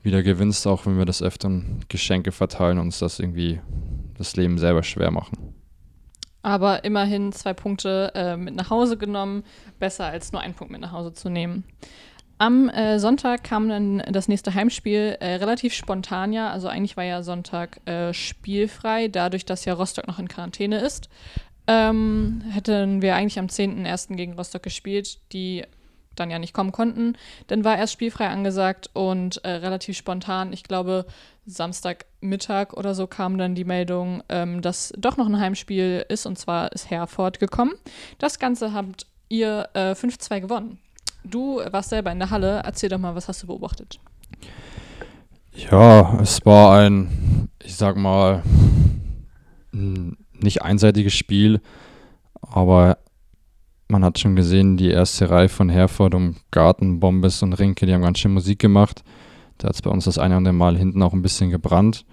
wieder 0.02 0.24
gewinnst, 0.24 0.68
auch 0.68 0.86
wenn 0.86 0.98
wir 0.98 1.06
das 1.06 1.22
öfter 1.22 1.62
Geschenke 1.88 2.34
verteilen 2.34 2.80
und 2.80 2.88
uns 2.88 3.00
das 3.00 3.20
irgendwie 3.20 3.62
das 4.18 4.36
Leben 4.36 4.58
selber 4.58 4.84
schwer 4.84 5.12
machen. 5.12 5.54
Aber 6.42 6.84
immerhin 6.84 7.32
zwei 7.32 7.54
Punkte 7.54 8.12
äh, 8.16 8.38
mit 8.38 8.56
nach 8.56 8.70
Hause 8.70 8.98
genommen, 8.98 9.44
besser 9.80 10.06
als 10.06 10.32
nur 10.32 10.42
einen 10.42 10.54
Punkt 10.54 10.72
mit 10.72 10.82
nach 10.82 10.92
Hause 10.92 11.14
zu 11.14 11.30
nehmen. 11.30 11.64
Am 12.40 12.70
äh, 12.70 13.00
Sonntag 13.00 13.44
kam 13.44 13.68
dann 13.68 14.04
das 14.12 14.28
nächste 14.28 14.54
Heimspiel 14.54 15.18
äh, 15.20 15.36
relativ 15.36 15.74
spontan 15.74 16.34
ja. 16.34 16.52
Also 16.52 16.68
eigentlich 16.68 16.96
war 16.96 17.04
ja 17.04 17.24
Sonntag 17.24 17.80
äh, 17.88 18.14
spielfrei, 18.14 19.08
dadurch, 19.08 19.46
dass 19.46 19.66
ja 19.66 19.74
Rostock 19.74 20.08
noch 20.08 20.20
in 20.20 20.28
Quarantäne 20.28 20.80
ist. 20.80 21.10
Ähm, 21.66 22.44
hätten 22.52 23.02
wir 23.02 23.16
eigentlich 23.16 23.40
am 23.40 23.48
10.01. 23.48 24.16
gegen 24.16 24.34
Rostock 24.34 24.64
gespielt, 24.64 25.20
die 25.34 25.64
dann 26.16 26.32
ja 26.32 26.40
nicht 26.40 26.54
kommen 26.54 26.72
konnten. 26.72 27.16
Dann 27.48 27.64
war 27.64 27.78
erst 27.78 27.94
spielfrei 27.94 28.28
angesagt 28.28 28.90
und 28.94 29.44
äh, 29.44 29.50
relativ 29.50 29.98
spontan, 29.98 30.54
ich 30.54 30.64
glaube 30.64 31.06
Samstagmittag 31.46 32.74
oder 32.74 32.94
so 32.94 33.08
kam 33.08 33.38
dann 33.38 33.56
die 33.56 33.64
Meldung, 33.64 34.24
ähm, 34.30 34.62
dass 34.62 34.94
doch 34.98 35.18
noch 35.18 35.28
ein 35.28 35.40
Heimspiel 35.40 36.06
ist 36.08 36.26
und 36.26 36.38
zwar 36.38 36.72
ist 36.72 36.90
Herford 36.90 37.40
gekommen. 37.40 37.74
Das 38.20 38.40
Ganze 38.40 38.74
habt 38.74 39.08
ihr 39.30 39.70
äh, 39.74 39.92
5-2 39.92 40.42
gewonnen. 40.42 40.80
Du 41.30 41.62
warst 41.72 41.90
selber 41.90 42.12
in 42.12 42.20
der 42.20 42.30
Halle. 42.30 42.62
Erzähl 42.64 42.90
doch 42.90 42.98
mal, 42.98 43.16
was 43.16 43.28
hast 43.28 43.44
du 43.44 43.48
beobachtet? 43.48 44.00
Ja, 45.54 46.20
es 46.22 46.46
war 46.46 46.80
ein, 46.80 47.50
ich 47.64 47.76
sag 47.76 47.98
mal, 47.98 48.44
nicht 49.72 50.62
einseitiges 50.62 51.14
Spiel, 51.14 51.62
aber 52.42 53.00
man 53.88 54.04
hat 54.04 54.20
schon 54.20 54.36
gesehen, 54.36 54.78
die 54.78 54.90
erste 54.90 55.30
Reihe 55.30 55.50
von 55.50 55.70
Herford 55.70 56.14
um 56.14 56.36
Garten, 56.52 57.00
Bombes 57.00 57.42
und 57.42 57.54
Rinke, 57.54 57.86
die 57.86 57.94
haben 57.94 58.02
ganz 58.02 58.20
schön 58.20 58.34
Musik 58.34 58.60
gemacht. 58.60 59.04
Da 59.58 59.70
hat 59.70 59.76
es 59.76 59.82
bei 59.82 59.90
uns 59.90 60.06
das 60.06 60.18
eine 60.18 60.34
oder 60.34 60.38
andere 60.38 60.54
Mal 60.54 60.78
hinten 60.78 61.02
auch 61.02 61.14
ein 61.14 61.22
bisschen 61.22 61.50
gebrannt. 61.50 62.06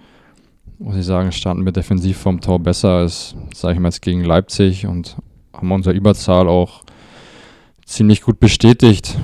Muss 0.79 0.95
ich 0.95 1.05
sagen, 1.05 1.31
standen 1.31 1.65
wir 1.65 1.71
defensiv 1.71 2.17
vom 2.17 2.41
Tor 2.41 2.59
besser 2.59 2.89
als, 2.89 3.35
sage 3.53 3.75
ich 3.75 3.79
mal, 3.79 3.89
jetzt 3.89 4.01
gegen 4.01 4.23
Leipzig 4.23 4.87
und 4.87 5.17
haben 5.53 5.71
unsere 5.71 5.95
Überzahl 5.95 6.47
auch 6.47 6.84
ziemlich 7.85 8.21
gut 8.21 8.39
bestätigt. 8.39 9.17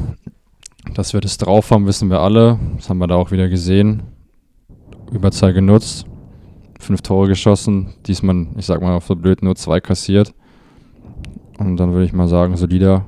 Dass 0.93 1.13
wir 1.13 1.21
das 1.21 1.37
drauf 1.37 1.71
haben, 1.71 1.85
wissen 1.85 2.09
wir 2.09 2.19
alle. 2.19 2.59
Das 2.77 2.89
haben 2.89 2.97
wir 2.97 3.07
da 3.07 3.15
auch 3.15 3.31
wieder 3.31 3.49
gesehen. 3.49 4.03
Überzahl 5.11 5.53
genutzt. 5.53 6.05
Fünf 6.79 7.01
Tore 7.01 7.27
geschossen. 7.27 7.93
Diesmal, 8.07 8.47
ich 8.57 8.65
sag 8.65 8.81
mal 8.81 8.95
auf 8.95 9.05
so 9.05 9.15
blöd, 9.15 9.43
nur 9.43 9.55
zwei 9.55 9.79
kassiert. 9.79 10.33
Und 11.59 11.77
dann 11.77 11.93
würde 11.93 12.05
ich 12.05 12.13
mal 12.13 12.27
sagen, 12.27 12.57
solider 12.57 13.05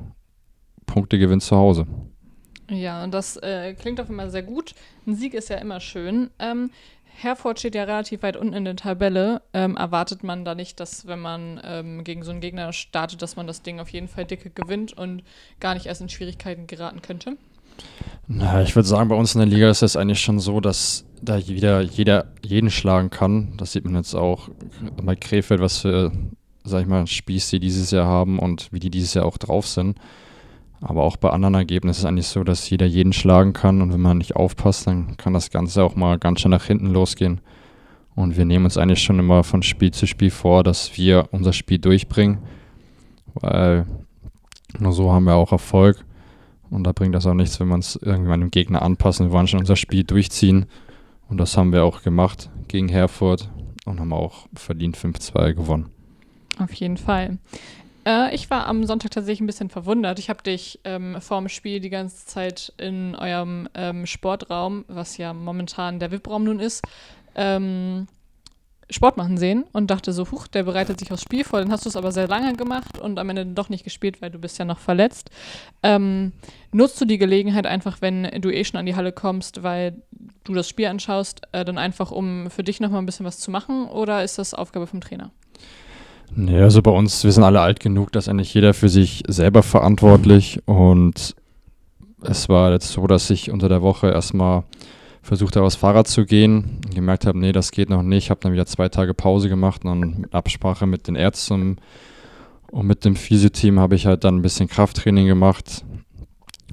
Punktegewinn 0.86 1.40
zu 1.40 1.56
Hause. 1.56 1.86
Ja, 2.70 3.04
und 3.04 3.12
das 3.12 3.36
äh, 3.38 3.74
klingt 3.74 4.00
auf 4.00 4.08
immer 4.08 4.30
sehr 4.30 4.42
gut. 4.42 4.74
Ein 5.06 5.16
Sieg 5.16 5.34
ist 5.34 5.50
ja 5.50 5.56
immer 5.56 5.80
schön. 5.80 6.30
Ähm, 6.38 6.70
Herford 7.16 7.58
steht 7.58 7.74
ja 7.74 7.84
relativ 7.84 8.22
weit 8.22 8.36
unten 8.36 8.54
in 8.54 8.64
der 8.64 8.76
Tabelle. 8.76 9.42
Ähm, 9.52 9.76
erwartet 9.76 10.24
man 10.24 10.44
da 10.44 10.54
nicht, 10.54 10.80
dass 10.80 11.06
wenn 11.06 11.20
man 11.20 11.60
ähm, 11.64 12.04
gegen 12.04 12.22
so 12.22 12.30
einen 12.30 12.40
Gegner 12.40 12.72
startet, 12.72 13.22
dass 13.22 13.36
man 13.36 13.46
das 13.46 13.62
Ding 13.62 13.80
auf 13.80 13.88
jeden 13.90 14.08
Fall 14.08 14.24
dicke 14.24 14.50
gewinnt 14.50 14.92
und 14.92 15.22
gar 15.60 15.74
nicht 15.74 15.86
erst 15.86 16.00
in 16.00 16.08
Schwierigkeiten 16.08 16.66
geraten 16.66 17.02
könnte? 17.02 17.36
Na, 18.26 18.62
ich 18.62 18.74
würde 18.74 18.88
sagen, 18.88 19.08
bei 19.08 19.16
uns 19.16 19.34
in 19.34 19.40
der 19.40 19.48
Liga 19.48 19.70
ist 19.70 19.82
es 19.82 19.96
eigentlich 19.96 20.20
schon 20.20 20.40
so, 20.40 20.60
dass 20.60 21.04
da 21.20 21.36
jeder, 21.36 21.80
jeder 21.82 22.26
jeden 22.42 22.70
schlagen 22.70 23.10
kann. 23.10 23.54
Das 23.56 23.72
sieht 23.72 23.84
man 23.84 23.96
jetzt 23.96 24.14
auch 24.14 24.48
bei 25.02 25.14
Krefeld, 25.16 25.60
was 25.60 25.78
für, 25.78 26.12
sag 26.64 26.82
ich 26.82 26.86
mal, 26.86 27.06
Spieß 27.06 27.50
die 27.50 27.60
dieses 27.60 27.90
Jahr 27.90 28.06
haben 28.06 28.38
und 28.38 28.72
wie 28.72 28.80
die 28.80 28.90
dieses 28.90 29.14
Jahr 29.14 29.26
auch 29.26 29.38
drauf 29.38 29.66
sind. 29.66 29.98
Aber 30.86 31.02
auch 31.02 31.16
bei 31.16 31.30
anderen 31.30 31.54
Ergebnissen 31.54 31.90
ist 31.92 31.98
es 32.00 32.04
eigentlich 32.04 32.26
so, 32.26 32.44
dass 32.44 32.68
jeder 32.68 32.84
jeden 32.84 33.14
schlagen 33.14 33.54
kann 33.54 33.80
und 33.80 33.94
wenn 33.94 34.02
man 34.02 34.18
nicht 34.18 34.36
aufpasst, 34.36 34.86
dann 34.86 35.16
kann 35.16 35.32
das 35.32 35.50
Ganze 35.50 35.82
auch 35.82 35.96
mal 35.96 36.18
ganz 36.18 36.40
schön 36.40 36.50
nach 36.50 36.66
hinten 36.66 36.88
losgehen. 36.88 37.40
Und 38.14 38.36
wir 38.36 38.44
nehmen 38.44 38.66
uns 38.66 38.76
eigentlich 38.76 39.02
schon 39.02 39.18
immer 39.18 39.44
von 39.44 39.62
Spiel 39.62 39.92
zu 39.92 40.06
Spiel 40.06 40.30
vor, 40.30 40.62
dass 40.62 40.98
wir 40.98 41.28
unser 41.32 41.54
Spiel 41.54 41.78
durchbringen, 41.78 42.38
weil 43.32 43.86
nur 44.78 44.92
so 44.92 45.10
haben 45.10 45.24
wir 45.24 45.36
auch 45.36 45.52
Erfolg. 45.52 46.04
Und 46.68 46.84
da 46.84 46.92
bringt 46.92 47.14
das 47.14 47.26
auch 47.26 47.34
nichts, 47.34 47.58
wenn 47.60 47.68
wir 47.68 47.76
uns 47.76 47.96
irgendwann 47.96 48.40
dem 48.40 48.50
Gegner 48.50 48.82
anpassen. 48.82 49.26
Wir 49.26 49.32
wollen 49.32 49.46
schon 49.46 49.60
unser 49.60 49.76
Spiel 49.76 50.04
durchziehen. 50.04 50.66
Und 51.30 51.38
das 51.38 51.56
haben 51.56 51.72
wir 51.72 51.82
auch 51.82 52.02
gemacht 52.02 52.50
gegen 52.68 52.88
Herford 52.88 53.50
und 53.86 54.00
haben 54.00 54.12
auch 54.12 54.48
verdient 54.54 54.98
5-2 54.98 55.54
gewonnen. 55.54 55.86
Auf 56.58 56.74
jeden 56.74 56.98
Fall. 56.98 57.38
Äh, 58.06 58.34
ich 58.34 58.50
war 58.50 58.66
am 58.66 58.84
Sonntag 58.84 59.10
tatsächlich 59.10 59.40
ein 59.40 59.46
bisschen 59.46 59.70
verwundert. 59.70 60.18
Ich 60.18 60.28
habe 60.28 60.42
dich 60.42 60.80
ähm, 60.84 61.20
vorm 61.20 61.48
Spiel 61.48 61.80
die 61.80 61.90
ganze 61.90 62.26
Zeit 62.26 62.72
in 62.76 63.14
eurem 63.14 63.68
ähm, 63.74 64.06
Sportraum, 64.06 64.84
was 64.88 65.16
ja 65.16 65.32
momentan 65.32 65.98
der 65.98 66.10
VIP-Raum 66.10 66.44
nun 66.44 66.60
ist, 66.60 66.82
ähm, 67.34 68.06
Sport 68.90 69.16
machen 69.16 69.38
sehen 69.38 69.64
und 69.72 69.90
dachte 69.90 70.12
so, 70.12 70.30
huch, 70.30 70.46
der 70.46 70.64
bereitet 70.64 71.00
sich 71.00 71.10
aufs 71.10 71.22
Spiel 71.22 71.42
vor. 71.42 71.58
Dann 71.58 71.72
hast 71.72 71.86
du 71.86 71.88
es 71.88 71.96
aber 71.96 72.12
sehr 72.12 72.28
lange 72.28 72.54
gemacht 72.54 72.98
und 72.98 73.18
am 73.18 73.30
Ende 73.30 73.46
doch 73.46 73.70
nicht 73.70 73.82
gespielt, 73.82 74.20
weil 74.20 74.30
du 74.30 74.38
bist 74.38 74.58
ja 74.58 74.66
noch 74.66 74.78
verletzt. 74.78 75.30
Ähm, 75.82 76.32
nutzt 76.70 77.00
du 77.00 77.06
die 77.06 77.16
Gelegenheit 77.16 77.66
einfach, 77.66 78.02
wenn 78.02 78.24
du 78.42 78.50
eh 78.50 78.62
schon 78.64 78.78
an 78.78 78.86
die 78.86 78.94
Halle 78.94 79.12
kommst, 79.12 79.62
weil 79.62 80.02
du 80.44 80.52
das 80.52 80.68
Spiel 80.68 80.86
anschaust, 80.86 81.42
äh, 81.52 81.64
dann 81.64 81.78
einfach, 81.78 82.10
um 82.10 82.50
für 82.50 82.62
dich 82.62 82.78
nochmal 82.78 83.00
ein 83.00 83.06
bisschen 83.06 83.24
was 83.24 83.38
zu 83.38 83.50
machen 83.50 83.86
oder 83.86 84.22
ist 84.22 84.38
das 84.38 84.52
Aufgabe 84.52 84.86
vom 84.86 85.00
Trainer? 85.00 85.30
Nee, 86.34 86.60
also 86.60 86.82
bei 86.82 86.90
uns, 86.90 87.24
wir 87.24 87.32
sind 87.32 87.44
alle 87.44 87.60
alt 87.60 87.80
genug, 87.80 88.12
dass 88.12 88.28
eigentlich 88.28 88.54
jeder 88.54 88.74
für 88.74 88.88
sich 88.88 89.22
selber 89.28 89.62
verantwortlich 89.62 90.60
und 90.66 91.34
es 92.22 92.48
war 92.48 92.72
jetzt 92.72 92.90
so, 92.90 93.06
dass 93.06 93.30
ich 93.30 93.50
unter 93.50 93.68
der 93.68 93.82
Woche 93.82 94.10
erstmal 94.10 94.64
versucht 95.22 95.56
habe, 95.56 95.66
aufs 95.66 95.76
Fahrrad 95.76 96.06
zu 96.06 96.24
gehen. 96.24 96.80
Gemerkt 96.94 97.26
habe, 97.26 97.38
nee, 97.38 97.52
das 97.52 97.70
geht 97.70 97.90
noch 97.90 98.02
nicht. 98.02 98.30
Habe 98.30 98.40
dann 98.42 98.52
wieder 98.52 98.66
zwei 98.66 98.88
Tage 98.88 99.14
Pause 99.14 99.48
gemacht 99.48 99.84
und 99.84 99.90
dann 99.90 100.20
mit 100.20 100.34
Absprache 100.34 100.86
mit 100.86 101.08
den 101.08 101.16
Ärzten 101.16 101.76
und 102.70 102.86
mit 102.86 103.04
dem 103.04 103.16
Physio-Team 103.16 103.78
habe 103.78 103.94
ich 103.94 104.06
halt 104.06 104.24
dann 104.24 104.36
ein 104.36 104.42
bisschen 104.42 104.68
Krafttraining 104.68 105.26
gemacht. 105.26 105.84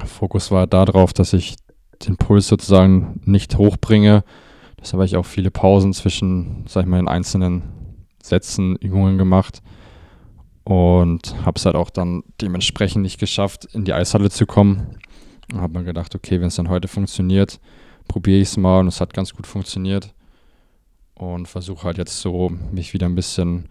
Fokus 0.04 0.52
war 0.52 0.68
darauf, 0.68 1.14
dass 1.14 1.34
ich 1.34 1.56
den 2.08 2.18
Puls 2.18 2.48
sozusagen 2.48 3.22
nicht 3.26 3.58
hochbringe. 3.58 4.24
Deshalb 4.80 4.94
habe 4.94 5.06
ich 5.06 5.16
auch 5.16 5.26
viele 5.26 5.52
Pausen 5.52 5.94
zwischen, 5.94 6.66
sag 6.68 6.84
ich 6.84 6.90
mal, 6.90 6.98
den 6.98 7.08
einzelnen 7.08 7.64
Sätzen, 8.26 8.76
Übungen 8.78 9.18
gemacht 9.18 9.62
und 10.64 11.36
habe 11.46 11.58
es 11.58 11.66
halt 11.66 11.76
auch 11.76 11.90
dann 11.90 12.24
dementsprechend 12.40 13.02
nicht 13.02 13.20
geschafft, 13.20 13.66
in 13.74 13.86
die 13.86 13.94
Eishalle 13.94 14.30
zu 14.30 14.46
kommen. 14.46 14.98
Habe 15.54 15.80
mir 15.80 15.86
gedacht, 15.86 16.16
okay, 16.16 16.40
wenn 16.40 16.48
es 16.48 16.56
dann 16.56 16.70
heute 16.70 16.88
funktioniert, 16.88 17.60
probiere 18.08 18.40
ich 18.40 18.50
es 18.50 18.58
mal 18.58 18.80
und 18.80 18.88
es 18.88 19.02
hat 19.02 19.14
ganz 19.14 19.34
gut 19.34 19.48
funktioniert. 19.48 20.14
Und 21.16 21.48
versuche 21.48 21.84
halt 21.84 21.98
jetzt 21.98 22.20
so, 22.20 22.52
mich 22.72 22.94
wieder 22.94 23.06
ein 23.08 23.16
bisschen 23.16 23.70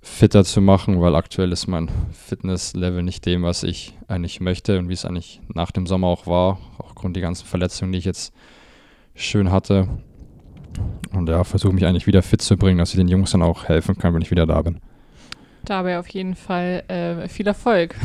fitter 0.00 0.44
zu 0.44 0.60
machen, 0.60 1.00
weil 1.00 1.14
aktuell 1.14 1.52
ist 1.52 1.68
mein 1.68 1.88
Fitnesslevel 2.12 3.02
nicht 3.02 3.24
dem, 3.24 3.44
was 3.44 3.62
ich 3.62 3.96
eigentlich 4.08 4.40
möchte 4.40 4.78
und 4.78 4.88
wie 4.88 4.94
es 4.94 5.04
eigentlich 5.04 5.40
nach 5.54 5.70
dem 5.70 5.86
Sommer 5.86 6.08
auch 6.08 6.26
war, 6.26 6.58
aufgrund 6.78 7.16
der 7.16 7.22
ganzen 7.22 7.46
Verletzungen, 7.46 7.92
die 7.92 7.98
ich 7.98 8.04
jetzt 8.04 8.34
schön 9.14 9.50
hatte. 9.50 9.88
Und 11.12 11.28
ja, 11.28 11.44
versuche 11.44 11.72
mich 11.72 11.86
eigentlich 11.86 12.06
wieder 12.06 12.22
fit 12.22 12.42
zu 12.42 12.56
bringen, 12.56 12.78
dass 12.78 12.90
ich 12.90 12.96
den 12.96 13.08
Jungs 13.08 13.32
dann 13.32 13.42
auch 13.42 13.64
helfen 13.64 13.98
kann, 13.98 14.14
wenn 14.14 14.22
ich 14.22 14.30
wieder 14.30 14.46
da 14.46 14.62
bin. 14.62 14.78
Dabei 15.64 15.98
auf 15.98 16.08
jeden 16.08 16.34
Fall 16.34 16.84
äh, 16.88 17.28
viel 17.28 17.46
Erfolg. 17.46 17.94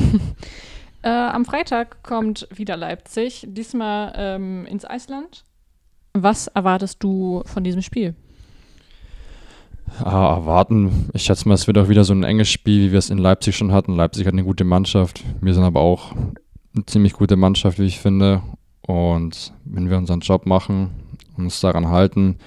Äh, 1.03 1.09
am 1.09 1.45
Freitag 1.45 2.01
kommt 2.03 2.47
wieder 2.53 2.75
Leipzig, 2.75 3.45
diesmal 3.47 4.13
ähm, 4.17 4.65
ins 4.65 4.83
Eisland. 4.83 5.45
Was 6.13 6.47
erwartest 6.47 7.03
du 7.03 7.43
von 7.45 7.63
diesem 7.63 7.83
Spiel? 7.83 8.15
Ah, 10.03 10.35
erwarten. 10.35 11.09
Ich 11.13 11.21
schätze 11.21 11.47
mal, 11.47 11.53
es 11.53 11.67
wird 11.67 11.77
auch 11.77 11.87
wieder 11.87 12.03
so 12.03 12.13
ein 12.13 12.23
enges 12.23 12.49
Spiel, 12.49 12.87
wie 12.87 12.91
wir 12.91 12.99
es 12.99 13.09
in 13.09 13.19
Leipzig 13.19 13.55
schon 13.55 13.71
hatten. 13.71 13.95
Leipzig 13.95 14.25
hat 14.25 14.33
eine 14.33 14.43
gute 14.43 14.63
Mannschaft. 14.63 15.23
Wir 15.39 15.53
sind 15.53 15.63
aber 15.63 15.81
auch 15.81 16.13
eine 16.75 16.85
ziemlich 16.87 17.13
gute 17.13 17.35
Mannschaft, 17.35 17.79
wie 17.79 17.85
ich 17.85 17.99
finde. 17.99 18.41
Und 18.81 19.53
wenn 19.63 19.89
wir 19.89 19.97
unseren 19.97 20.21
Job 20.21 20.45
machen 20.45 20.89
und 21.37 21.45
uns 21.45 21.59
daran 21.59 21.89
halten, 21.89 22.37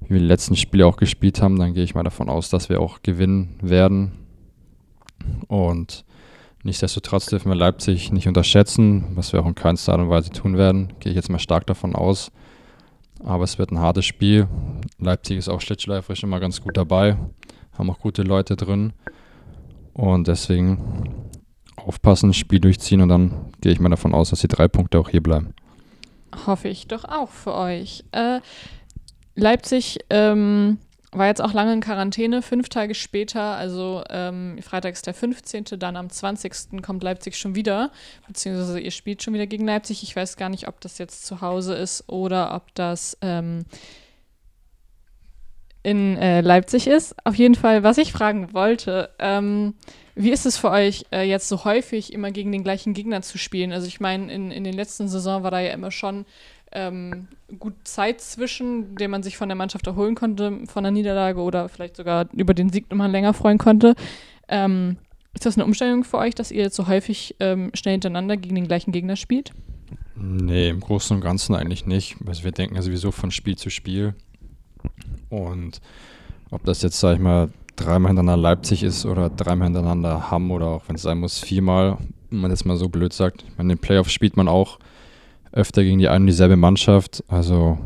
wie 0.00 0.10
wir 0.10 0.20
die 0.20 0.26
letzten 0.26 0.56
Spiele 0.56 0.86
auch 0.86 0.96
gespielt 0.96 1.42
haben, 1.42 1.58
dann 1.58 1.74
gehe 1.74 1.84
ich 1.84 1.94
mal 1.94 2.02
davon 2.02 2.28
aus, 2.28 2.50
dass 2.50 2.68
wir 2.68 2.80
auch 2.80 3.02
gewinnen 3.02 3.58
werden. 3.60 4.12
Und 5.48 6.04
Nichtsdestotrotz 6.62 7.26
dürfen 7.26 7.48
wir 7.48 7.56
Leipzig 7.56 8.12
nicht 8.12 8.28
unterschätzen, 8.28 9.04
was 9.14 9.32
wir 9.32 9.40
auch 9.40 9.46
in 9.46 9.54
keinster 9.54 9.92
Art 9.92 10.02
und 10.02 10.10
Weise 10.10 10.30
tun 10.30 10.58
werden. 10.58 10.92
Gehe 11.00 11.10
ich 11.10 11.16
jetzt 11.16 11.30
mal 11.30 11.38
stark 11.38 11.66
davon 11.66 11.94
aus. 11.94 12.30
Aber 13.24 13.44
es 13.44 13.58
wird 13.58 13.70
ein 13.70 13.78
hartes 13.78 14.04
Spiel. 14.04 14.46
Leipzig 14.98 15.38
ist 15.38 15.48
auch 15.48 15.62
schlittschuhläuferisch 15.62 16.22
immer 16.22 16.38
ganz 16.38 16.60
gut 16.60 16.76
dabei, 16.76 17.16
haben 17.76 17.90
auch 17.90 17.98
gute 17.98 18.22
Leute 18.22 18.56
drin. 18.56 18.92
Und 19.94 20.28
deswegen 20.28 21.30
aufpassen, 21.76 22.34
Spiel 22.34 22.60
durchziehen 22.60 23.00
und 23.00 23.08
dann 23.08 23.52
gehe 23.62 23.72
ich 23.72 23.80
mal 23.80 23.88
davon 23.88 24.12
aus, 24.12 24.30
dass 24.30 24.40
die 24.40 24.48
drei 24.48 24.68
Punkte 24.68 24.98
auch 24.98 25.08
hier 25.08 25.22
bleiben. 25.22 25.54
Hoffe 26.46 26.68
ich 26.68 26.86
doch 26.86 27.04
auch 27.04 27.30
für 27.30 27.54
euch. 27.54 28.04
Äh, 28.12 28.40
Leipzig 29.34 29.98
ähm, 30.10 30.78
war 31.12 31.26
jetzt 31.26 31.40
auch 31.40 31.52
lange 31.52 31.72
in 31.72 31.80
Quarantäne, 31.80 32.40
fünf 32.40 32.68
Tage 32.68 32.94
später, 32.94 33.56
also 33.56 34.04
ähm, 34.08 34.58
Freitag 34.62 34.92
ist 34.92 35.06
der 35.06 35.14
15., 35.14 35.64
dann 35.78 35.96
am 35.96 36.08
20. 36.08 36.82
kommt 36.82 37.02
Leipzig 37.02 37.36
schon 37.36 37.56
wieder, 37.56 37.90
beziehungsweise 38.28 38.78
ihr 38.78 38.92
spielt 38.92 39.22
schon 39.22 39.34
wieder 39.34 39.46
gegen 39.46 39.66
Leipzig. 39.66 40.04
Ich 40.04 40.14
weiß 40.14 40.36
gar 40.36 40.48
nicht, 40.48 40.68
ob 40.68 40.80
das 40.80 40.98
jetzt 40.98 41.26
zu 41.26 41.40
Hause 41.40 41.74
ist 41.74 42.08
oder 42.08 42.54
ob 42.54 42.72
das 42.74 43.18
ähm, 43.22 43.64
in 45.82 46.16
äh, 46.16 46.40
Leipzig 46.40 46.86
ist. 46.86 47.14
Auf 47.24 47.34
jeden 47.34 47.54
Fall, 47.54 47.82
was 47.82 47.98
ich 47.98 48.12
fragen 48.12 48.52
wollte, 48.52 49.10
ähm, 49.18 49.74
wie 50.14 50.30
ist 50.30 50.44
es 50.44 50.58
für 50.58 50.70
euch, 50.70 51.06
äh, 51.12 51.22
jetzt 51.22 51.48
so 51.48 51.64
häufig 51.64 52.12
immer 52.12 52.30
gegen 52.30 52.52
den 52.52 52.62
gleichen 52.62 52.92
Gegner 52.92 53.22
zu 53.22 53.38
spielen? 53.38 53.72
Also 53.72 53.86
ich 53.86 54.00
meine, 54.00 54.32
in, 54.32 54.50
in 54.50 54.64
den 54.64 54.74
letzten 54.74 55.08
Saison 55.08 55.42
war 55.42 55.50
da 55.50 55.60
ja 55.60 55.72
immer 55.72 55.90
schon 55.90 56.26
ähm, 56.72 57.28
gut 57.58 57.74
Zeit 57.84 58.20
zwischen, 58.20 58.94
den 58.96 59.10
man 59.10 59.22
sich 59.22 59.36
von 59.36 59.48
der 59.48 59.56
Mannschaft 59.56 59.86
erholen 59.86 60.14
konnte, 60.14 60.66
von 60.66 60.84
der 60.84 60.92
Niederlage 60.92 61.40
oder 61.40 61.68
vielleicht 61.68 61.96
sogar 61.96 62.28
über 62.32 62.54
den 62.54 62.70
Sieg 62.70 62.90
nochmal 62.90 63.10
länger 63.10 63.32
freuen 63.32 63.58
konnte. 63.58 63.94
Ähm, 64.48 64.98
ist 65.32 65.46
das 65.46 65.56
eine 65.56 65.64
Umstellung 65.64 66.04
für 66.04 66.18
euch, 66.18 66.34
dass 66.34 66.50
ihr 66.50 66.62
jetzt 66.62 66.76
so 66.76 66.86
häufig 66.86 67.36
ähm, 67.40 67.70
schnell 67.74 67.92
hintereinander 67.92 68.36
gegen 68.36 68.56
den 68.56 68.66
gleichen 68.66 68.92
Gegner 68.92 69.16
spielt? 69.16 69.52
Nee, 70.16 70.68
im 70.68 70.80
Großen 70.80 71.16
und 71.16 71.22
Ganzen 71.22 71.54
eigentlich 71.54 71.86
nicht. 71.86 72.16
Also 72.26 72.44
wir 72.44 72.52
denken 72.52 72.74
ja 72.74 72.82
sowieso 72.82 73.10
von 73.10 73.30
Spiel 73.30 73.56
zu 73.56 73.70
Spiel. 73.70 74.14
Und 75.30 75.80
ob 76.50 76.64
das 76.64 76.82
jetzt, 76.82 77.00
sag 77.00 77.14
ich 77.14 77.20
mal, 77.20 77.48
dreimal 77.76 78.10
hintereinander 78.10 78.36
Leipzig 78.36 78.82
ist 78.82 79.06
oder 79.06 79.30
dreimal 79.30 79.68
hintereinander 79.68 80.30
Hamm 80.30 80.50
oder 80.50 80.66
auch 80.66 80.82
wenn 80.88 80.96
es 80.96 81.02
sein 81.02 81.18
muss, 81.18 81.38
viermal, 81.38 81.96
wenn 82.28 82.40
man 82.40 82.50
das 82.50 82.64
mal 82.64 82.76
so 82.76 82.88
blöd 82.88 83.12
sagt. 83.12 83.44
Ich 83.48 83.56
meine, 83.56 83.72
in 83.72 83.78
den 83.78 83.80
Playoffs 83.80 84.12
spielt 84.12 84.36
man 84.36 84.48
auch 84.48 84.78
öfter 85.52 85.82
gegen 85.82 85.98
die 85.98 86.08
eine 86.08 86.22
und 86.22 86.26
dieselbe 86.26 86.56
Mannschaft. 86.56 87.24
Also 87.28 87.78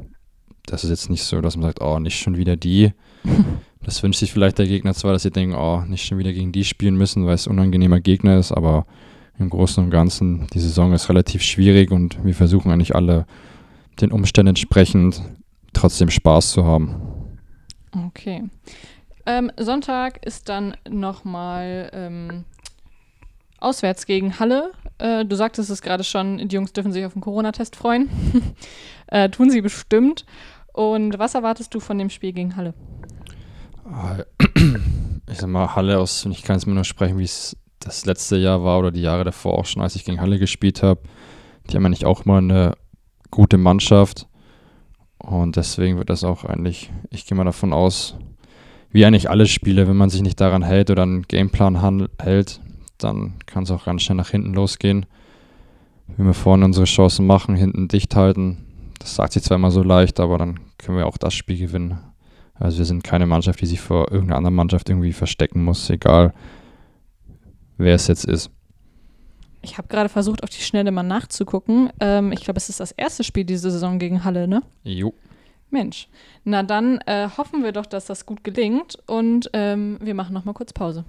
das 0.67 0.85
ist 0.85 0.91
jetzt 0.91 1.11
nicht 1.11 1.23
so, 1.23 1.41
dass 1.41 1.57
man 1.57 1.67
sagt, 1.67 1.81
oh, 1.81 1.99
nicht 1.99 2.19
schon 2.19 2.37
wieder 2.37 2.57
die. 2.57 2.93
Das 3.87 4.03
wünscht 4.03 4.21
sich 4.21 4.33
vielleicht 4.33 4.59
der 4.59 4.67
Gegner 4.67 4.95
zwar, 4.95 5.13
dass 5.13 5.25
sie 5.25 5.31
denken, 5.31 5.55
oh, 5.55 5.83
nicht 5.83 6.07
schon 6.07 6.17
wieder 6.17 6.33
gegen 6.33 6.53
die 6.53 6.65
spielen 6.65 6.97
müssen, 6.97 7.27
weil 7.27 7.35
es 7.35 7.47
ein 7.47 7.51
unangenehmer 7.51 8.01
Gegner 8.01 8.39
ist, 8.39 8.51
aber 8.51 8.87
im 9.39 9.51
Großen 9.51 9.85
und 9.85 9.91
Ganzen, 9.91 10.47
die 10.55 10.61
Saison 10.61 10.95
ist 10.95 11.11
relativ 11.11 11.43
schwierig 11.43 11.91
und 11.91 12.25
wir 12.25 12.35
versuchen 12.35 12.71
eigentlich 12.71 12.95
alle 12.95 13.27
den 14.01 14.11
Umständen 14.11 14.49
entsprechend 14.49 15.21
trotzdem 15.75 16.09
Spaß 16.09 16.53
zu 16.53 16.65
haben. 16.65 16.95
Okay. 17.95 18.45
Ähm, 19.27 19.51
Sonntag 19.57 20.25
ist 20.25 20.49
dann 20.49 20.77
nochmal 20.89 21.91
ähm, 21.93 22.45
auswärts 23.59 24.07
gegen 24.07 24.39
Halle. 24.39 24.73
Äh, 24.99 25.25
du 25.25 25.37
sagtest 25.37 25.71
es 25.71 25.83
gerade 25.83 26.05
schon, 26.05 26.49
die 26.49 26.55
Jungs 26.55 26.73
dürfen 26.73 26.93
sich 26.93 27.05
auf 27.05 27.15
den 27.15 27.23
Corona-Test 27.23 27.77
freuen. 27.77 28.11
äh, 29.07 29.31
tun 29.31 29.51
sie 29.51 29.63
bestimmt. 29.63 30.27
Und 30.73 31.19
was 31.19 31.35
erwartest 31.35 31.75
du 31.75 31.81
von 31.81 31.99
dem 31.99 32.11
Spiel 32.11 32.33
gegen 32.33 32.57
Halle? 32.57 32.75
Ich 35.27 35.39
sag 35.39 35.49
mal, 35.49 35.75
Halle 35.75 35.99
aus, 35.99 36.27
ich 36.27 36.43
kann 36.43 36.57
es 36.57 36.67
mir 36.67 36.75
nur 36.75 36.85
sprechen, 36.85 37.19
wie 37.19 37.25
es 37.25 37.57
das 37.81 38.05
letzte 38.05 38.37
Jahr 38.37 38.63
war 38.63 38.79
oder 38.79 38.91
die 38.91 39.01
Jahre 39.01 39.25
davor 39.25 39.59
auch 39.59 39.65
schon, 39.65 39.83
als 39.83 39.97
ich 39.97 40.05
gegen 40.05 40.21
Halle 40.21 40.39
gespielt 40.39 40.83
habe. 40.83 41.01
Die 41.69 41.77
haben 41.77 41.87
eigentlich 41.87 42.05
auch 42.05 42.27
mal 42.27 42.39
eine 42.39 42.77
gute 43.31 43.57
Mannschaft. 43.57 44.29
Und 45.27 45.57
deswegen 45.57 45.97
wird 45.97 46.11
das 46.11 46.23
auch 46.23 46.45
eigentlich, 46.45 46.91
ich 47.11 47.25
gehe 47.25 47.37
mal 47.37 47.45
davon 47.45 47.73
aus, 47.73 48.17
wie 48.91 49.05
eigentlich 49.05 49.31
alle 49.31 49.47
Spiele, 49.47 49.89
wenn 49.89 49.97
man 49.97 50.11
sich 50.11 50.23
nicht 50.23 50.41
daran 50.41 50.63
hält 50.63 50.91
oder 50.91 51.03
einen 51.03 51.23
Gameplan 51.23 52.09
hält, 52.21 52.61
dann 52.99 53.35
kann 53.47 53.65
es 53.65 53.71
auch 53.71 53.87
ganz 53.87 54.03
schnell 54.03 54.17
nach 54.17 54.31
hinten 54.31 54.55
losgehen. 54.55 55.07
Wenn 56.17 56.27
wir 56.27 56.35
vorne 56.35 56.65
unsere 56.65 56.85
Chancen 56.85 57.27
machen, 57.27 57.57
hinten 57.57 57.89
dicht 57.89 58.15
halten, 58.15 58.67
das 58.99 59.15
sagt 59.15 59.33
sich 59.33 59.43
zwar 59.43 59.57
immer 59.57 59.71
so 59.71 59.83
leicht, 59.83 60.21
aber 60.21 60.39
dann 60.39 60.61
können 60.79 60.99
wir 60.99 61.07
auch 61.07 61.17
das 61.17 61.35
Spiel 61.35 61.59
gewinnen. 61.59 61.99
Also 62.55 62.79
wir 62.79 62.85
sind 62.85 63.03
keine 63.03 63.27
Mannschaft, 63.27 63.61
die 63.61 63.67
sich 63.67 63.81
vor 63.81 64.13
irgendeiner 64.13 64.37
anderen 64.37 64.55
Mannschaft 64.55 64.89
irgendwie 64.89 65.13
verstecken 65.13 65.65
muss, 65.65 65.91
egal 65.91 66.35
wer 67.79 67.95
es 67.95 68.07
jetzt 68.07 68.27
ist. 68.27 68.51
Ich 69.65 69.79
habe 69.79 69.89
gerade 69.89 70.09
versucht, 70.09 70.43
auf 70.43 70.51
die 70.51 70.61
Schnelle 70.63 70.93
mal 70.93 71.03
nachzugucken. 71.03 71.91
Ähm, 71.99 72.33
ich 72.33 72.43
glaube, 72.43 72.59
es 72.59 72.69
ist 72.69 72.81
das 72.81 72.93
erste 72.93 73.25
Spiel 73.25 73.45
diese 73.45 73.71
Saison 73.71 73.99
gegen 73.99 74.23
Halle, 74.23 74.47
ne? 74.47 74.63
Jo. 74.83 75.15
Mensch. 75.71 76.09
Na 76.45 76.63
dann 76.63 76.99
äh, 77.07 77.29
hoffen 77.37 77.65
wir 77.65 77.73
doch, 77.73 77.87
dass 77.87 78.05
das 78.07 78.27
gut 78.27 78.45
gelingt 78.45 78.99
und 79.07 79.51
ähm, 79.55 79.99
wir 80.01 80.15
machen 80.15 80.35
noch 80.35 80.45
mal 80.45 80.53
kurz 80.53 80.73
Pause. 80.73 81.05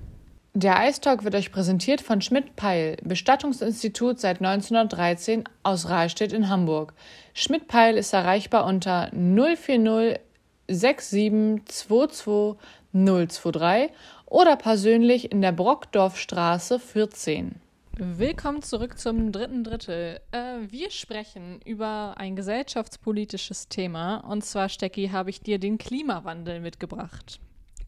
Der 0.54 0.80
Eistalk 0.80 1.26
wird 1.26 1.36
euch 1.36 1.52
präsentiert 1.52 2.00
von 2.00 2.22
Schmidt-Peil, 2.22 2.96
Bestattungsinstitut 3.04 4.22
seit 4.22 4.38
1913 4.38 5.44
aus 5.64 5.90
Rahlstedt 5.90 6.32
in 6.32 6.48
Hamburg. 6.50 6.94
Schmidt-Peil 7.34 7.98
ist 7.98 8.14
erreichbar 8.14 8.66
unter 8.66 9.12
040 9.12 10.20
6722 10.68 12.58
023 12.96 13.92
oder 14.26 14.56
persönlich 14.56 15.32
in 15.32 15.42
der 15.42 15.52
Brockdorfstraße 15.52 16.80
14. 16.80 17.56
Willkommen 17.98 18.62
zurück 18.62 19.00
zum 19.00 19.32
dritten 19.32 19.64
Drittel. 19.64 20.20
Äh, 20.32 20.70
wir 20.70 20.92
sprechen 20.92 21.62
über 21.64 22.16
ein 22.18 22.36
gesellschaftspolitisches 22.36 23.70
Thema. 23.70 24.18
Und 24.18 24.44
zwar, 24.44 24.68
Stecki, 24.68 25.08
habe 25.14 25.30
ich 25.30 25.40
dir 25.40 25.60
den 25.60 25.78
Klimawandel 25.78 26.60
mitgebracht. 26.60 27.40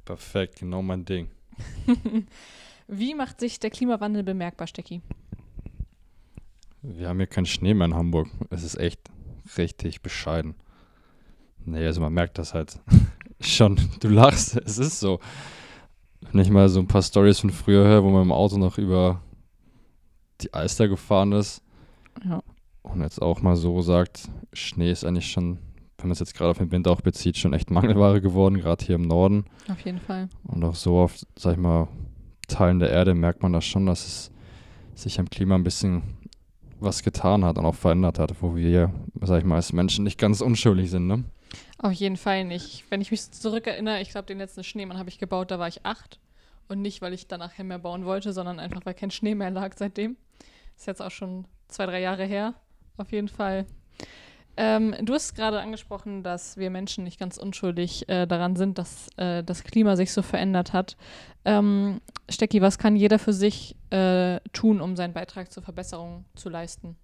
Perfekt, 0.05 0.59
genau 0.59 0.81
mein 0.81 1.03
Ding. 1.03 1.29
Wie 2.87 3.15
macht 3.15 3.41
sich 3.41 3.59
der 3.59 3.69
Klimawandel 3.69 4.23
bemerkbar, 4.23 4.67
Stecki? 4.67 5.01
Wir 6.81 7.09
haben 7.09 7.17
hier 7.17 7.27
keinen 7.27 7.45
Schnee 7.45 7.73
mehr 7.73 7.87
in 7.87 7.93
Hamburg. 7.93 8.29
Es 8.49 8.63
ist 8.63 8.79
echt 8.79 9.01
richtig 9.57 10.01
bescheiden. 10.01 10.55
Nee, 11.65 11.85
also 11.85 11.99
man 11.99 12.13
merkt 12.13 12.37
das 12.37 12.53
halt 12.53 12.79
schon. 13.41 13.77
Du 13.99 14.07
lachst, 14.07 14.55
es 14.55 14.77
ist 14.77 15.01
so. 15.01 15.19
Wenn 16.31 16.39
ich 16.39 16.49
mal 16.49 16.69
so 16.69 16.79
ein 16.79 16.87
paar 16.87 17.01
Stories 17.03 17.39
von 17.39 17.49
früher 17.49 17.83
höre, 17.83 18.03
wo 18.05 18.09
man 18.09 18.21
im 18.21 18.31
Auto 18.31 18.57
noch 18.57 18.77
über 18.77 19.21
die 20.41 20.53
Alster 20.53 20.87
gefahren 20.87 21.31
ist. 21.31 21.61
Ja. 22.23 22.41
Und 22.83 23.01
jetzt 23.01 23.21
auch 23.21 23.41
mal 23.41 23.55
so 23.55 23.81
sagt, 23.81 24.29
Schnee 24.53 24.91
ist 24.91 25.03
eigentlich 25.03 25.29
schon, 25.29 25.57
wenn 25.97 26.07
man 26.07 26.11
es 26.11 26.19
jetzt 26.19 26.35
gerade 26.35 26.51
auf 26.51 26.57
den 26.57 26.71
Winter 26.71 26.91
auch 26.91 27.01
bezieht, 27.01 27.37
schon 27.37 27.53
echt 27.53 27.69
Mangelware 27.69 28.21
geworden, 28.21 28.57
gerade 28.59 28.85
hier 28.85 28.95
im 28.95 29.01
Norden. 29.01 29.45
Auf 29.69 29.81
jeden 29.81 29.99
Fall. 29.99 30.29
Und 30.43 30.63
auch 30.63 30.75
so 30.75 30.99
auf, 30.99 31.17
sag 31.37 31.53
ich 31.53 31.59
mal, 31.59 31.87
Teilen 32.47 32.79
der 32.79 32.89
Erde 32.89 33.13
merkt 33.13 33.43
man 33.43 33.51
das 33.51 33.65
schon, 33.65 33.85
dass 33.85 34.05
es 34.05 34.31
sich 34.95 35.19
am 35.19 35.29
Klima 35.29 35.55
ein 35.55 35.63
bisschen 35.63 36.01
was 36.79 37.03
getan 37.03 37.43
hat 37.43 37.57
und 37.57 37.65
auch 37.65 37.75
verändert 37.75 38.19
hat, 38.19 38.41
wo 38.41 38.55
wir, 38.55 38.93
sag 39.21 39.39
ich 39.39 39.45
mal, 39.45 39.55
als 39.55 39.73
Menschen 39.73 40.03
nicht 40.03 40.19
ganz 40.19 40.41
unschuldig 40.41 40.89
sind, 40.89 41.07
ne? 41.07 41.23
Auf 41.79 41.93
jeden 41.93 42.17
Fall 42.17 42.45
nicht. 42.45 42.85
Wenn 42.89 43.01
ich 43.01 43.11
mich 43.11 43.31
zurückerinnere, 43.31 44.01
ich 44.01 44.09
glaube, 44.09 44.27
den 44.27 44.37
letzten 44.37 44.63
Schneemann 44.63 44.97
habe 44.97 45.09
ich 45.09 45.19
gebaut, 45.19 45.51
da 45.51 45.59
war 45.59 45.67
ich 45.67 45.85
acht. 45.85 46.19
Und 46.67 46.81
nicht, 46.81 47.01
weil 47.01 47.13
ich 47.13 47.27
danach 47.27 47.57
mehr 47.57 47.79
bauen 47.79 48.05
wollte, 48.05 48.33
sondern 48.33 48.59
einfach, 48.59 48.85
weil 48.85 48.93
kein 48.93 49.11
Schnee 49.11 49.35
mehr 49.35 49.51
lag 49.51 49.73
seitdem. 49.77 50.17
Ist 50.77 50.85
jetzt 50.85 51.01
auch 51.01 51.11
schon 51.11 51.45
zwei, 51.67 51.85
drei 51.85 51.99
Jahre 51.99 52.25
her. 52.25 52.53
Auf 52.97 53.11
jeden 53.11 53.27
Fall. 53.27 53.65
Ähm, 54.59 54.95
du 55.03 55.13
hast 55.13 55.35
gerade 55.35 55.59
angesprochen, 55.59 56.23
dass 56.23 56.57
wir 56.57 56.69
Menschen 56.69 57.03
nicht 57.03 57.19
ganz 57.19 57.37
unschuldig 57.37 58.09
äh, 58.09 58.25
daran 58.25 58.55
sind, 58.55 58.77
dass 58.77 59.07
äh, 59.17 59.43
das 59.43 59.63
Klima 59.63 59.95
sich 59.95 60.11
so 60.11 60.23
verändert 60.23 60.73
hat. 60.73 60.97
Ähm, 61.45 62.01
Stecki, 62.27 62.61
was 62.61 62.79
kann 62.79 62.95
jeder 62.95 63.19
für 63.19 63.33
sich 63.33 63.75
äh, 63.91 64.39
tun, 64.53 64.81
um 64.81 64.95
seinen 64.95 65.13
Beitrag 65.13 65.51
zur 65.51 65.61
Verbesserung 65.61 66.25
zu 66.35 66.49
leisten? 66.49 66.95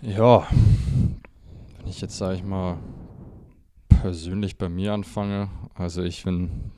Ja, 0.00 0.46
wenn 1.78 1.88
ich 1.88 2.00
jetzt, 2.00 2.18
sage 2.18 2.36
ich 2.36 2.44
mal, 2.44 2.78
persönlich 3.88 4.58
bei 4.58 4.68
mir 4.68 4.92
anfange, 4.92 5.48
also 5.74 6.02
ich 6.02 6.24
bin 6.24 6.72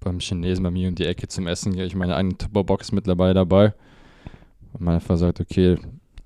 beim 0.00 0.20
Chinesen 0.20 0.62
bei 0.62 0.70
mir 0.70 0.88
um 0.88 0.94
die 0.94 1.06
Ecke 1.06 1.28
zum 1.28 1.46
Essen, 1.46 1.78
ich 1.78 1.94
meine 1.94 2.16
eigene 2.16 2.36
Tupperbox 2.36 2.92
mittlerweile 2.92 3.34
dabei. 3.34 3.74
Und 4.76 4.84
man 4.84 4.96
einfach 4.96 5.16
sagt, 5.16 5.40
okay, 5.40 5.78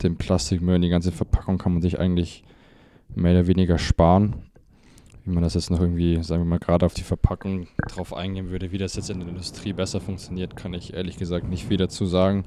den 0.02 0.16
Plastikmüll 0.16 0.74
und 0.74 0.82
die 0.82 0.88
ganze 0.88 1.12
Verpackung 1.12 1.56
kann 1.56 1.72
man 1.72 1.82
sich 1.82 2.00
eigentlich 2.00 2.42
mehr 3.14 3.32
oder 3.32 3.46
weniger 3.46 3.78
sparen. 3.78 4.42
Wie 5.24 5.30
man 5.30 5.44
das 5.44 5.54
jetzt 5.54 5.70
noch 5.70 5.80
irgendwie, 5.80 6.20
sagen 6.24 6.42
wir 6.42 6.48
mal, 6.48 6.58
gerade 6.58 6.84
auf 6.84 6.94
die 6.94 7.02
Verpackung 7.02 7.68
drauf 7.88 8.12
eingehen 8.12 8.50
würde, 8.50 8.72
wie 8.72 8.78
das 8.78 8.96
jetzt 8.96 9.08
in 9.10 9.20
der 9.20 9.28
Industrie 9.28 9.72
besser 9.72 10.00
funktioniert, 10.00 10.56
kann 10.56 10.74
ich 10.74 10.94
ehrlich 10.94 11.16
gesagt 11.16 11.48
nicht 11.48 11.66
viel 11.66 11.76
dazu 11.76 12.06
sagen, 12.06 12.44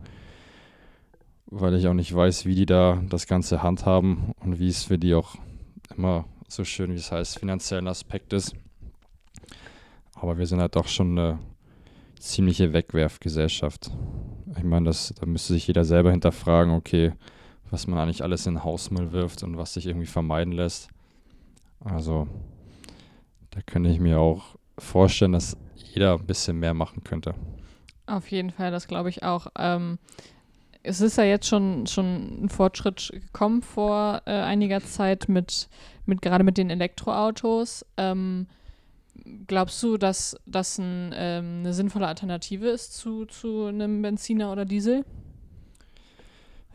weil 1.46 1.76
ich 1.76 1.88
auch 1.88 1.94
nicht 1.94 2.14
weiß, 2.14 2.46
wie 2.46 2.56
die 2.56 2.66
da 2.66 3.02
das 3.10 3.28
Ganze 3.28 3.64
handhaben 3.64 4.34
und 4.42 4.60
wie 4.60 4.68
es 4.68 4.84
für 4.84 4.98
die 4.98 5.14
auch 5.14 5.36
immer 5.96 6.26
so 6.50 6.66
schön, 6.66 6.92
wie 6.92 6.98
es 6.98 7.12
heißt, 7.12 7.40
finanziellen 7.40 7.88
Aspekt 7.88 8.34
ist. 8.34 8.56
Aber 10.16 10.38
wir 10.38 10.48
sind 10.48 10.60
halt 10.60 10.76
doch 10.76 10.88
schon 10.88 11.18
eine 11.18 11.40
ziemliche 12.20 12.74
Wegwerfgesellschaft. 12.74 13.92
Ich 14.58 14.64
meine, 14.64 14.86
das, 14.86 15.14
da 15.20 15.26
müsste 15.26 15.54
sich 15.54 15.68
jeder 15.68 15.86
selber 15.86 16.12
hinterfragen, 16.12 16.74
okay, 16.74 17.14
was 17.72 17.88
man 17.88 18.00
eigentlich 18.00 18.24
alles 18.24 18.46
in 18.46 18.64
Hausmüll 18.64 19.12
wirft 19.12 19.44
und 19.44 19.58
was 19.58 19.74
sich 19.74 19.88
irgendwie 19.88 20.06
vermeiden 20.06 20.54
lässt. 20.54 20.90
Also, 21.84 22.28
da 23.52 23.62
könnte 23.62 23.90
ich 23.90 24.00
mir 24.00 24.20
auch 24.20 24.56
vorstellen, 24.78 25.32
dass 25.32 25.58
jeder 25.76 26.14
ein 26.14 26.26
bisschen 26.26 26.60
mehr 26.60 26.74
machen 26.74 27.04
könnte. 27.04 27.34
Auf 28.06 28.30
jeden 28.32 28.52
Fall, 28.52 28.72
das 28.72 28.88
glaube 28.88 29.10
ich 29.10 29.24
auch. 29.24 29.48
Ähm, 29.58 29.98
es 30.84 31.02
ist 31.02 31.18
ja 31.18 31.24
jetzt 31.24 31.48
schon, 31.48 31.88
schon 31.88 32.44
ein 32.44 32.50
Fortschritt 32.50 33.10
gekommen 33.12 33.62
vor 33.62 34.22
äh, 34.26 34.32
einiger 34.32 34.82
Zeit 34.82 35.30
mit, 35.30 35.70
mit 36.06 36.22
gerade 36.22 36.44
mit 36.44 36.58
den 36.58 36.70
Elektroautos. 36.70 37.86
Ähm, 37.98 38.48
glaubst 39.48 39.82
du, 39.84 39.98
dass 39.98 40.36
das 40.46 40.78
ein, 40.78 41.14
ähm, 41.16 41.60
eine 41.60 41.74
sinnvolle 41.74 42.08
Alternative 42.08 42.68
ist 42.68 42.94
zu, 42.94 43.26
zu 43.26 43.66
einem 43.66 44.02
Benziner 44.02 44.52
oder 44.52 44.66
Diesel? 44.66 45.06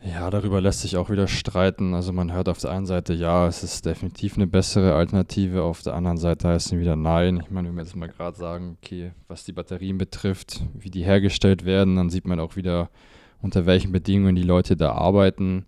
Ja, 0.01 0.29
darüber 0.29 0.61
lässt 0.61 0.81
sich 0.81 0.95
auch 0.95 1.09
wieder 1.09 1.27
streiten. 1.27 1.93
Also 1.93 2.13
man 2.13 2.31
hört 2.31 2.47
auf 2.47 2.59
der 2.59 2.71
einen 2.71 2.85
Seite, 2.85 3.13
ja, 3.13 3.47
es 3.47 3.63
ist 3.63 3.85
definitiv 3.85 4.37
eine 4.37 4.47
bessere 4.47 4.95
Alternative, 4.95 5.63
auf 5.63 5.81
der 5.81 5.93
anderen 5.93 6.17
Seite 6.17 6.47
heißt 6.47 6.67
es 6.67 6.79
wieder 6.79 6.95
nein. 6.95 7.41
Ich 7.43 7.51
meine, 7.51 7.67
wenn 7.67 7.75
wir 7.75 7.83
jetzt 7.83 7.97
mal 7.97 8.07
gerade 8.07 8.37
sagen, 8.37 8.77
okay, 8.81 9.11
was 9.27 9.43
die 9.43 9.51
Batterien 9.51 9.97
betrifft, 9.97 10.61
wie 10.73 10.89
die 10.89 11.03
hergestellt 11.03 11.65
werden, 11.65 11.97
dann 11.97 12.09
sieht 12.09 12.25
man 12.25 12.39
auch 12.39 12.55
wieder, 12.55 12.89
unter 13.41 13.65
welchen 13.65 13.91
Bedingungen 13.91 14.35
die 14.35 14.43
Leute 14.43 14.77
da 14.77 14.93
arbeiten. 14.93 15.65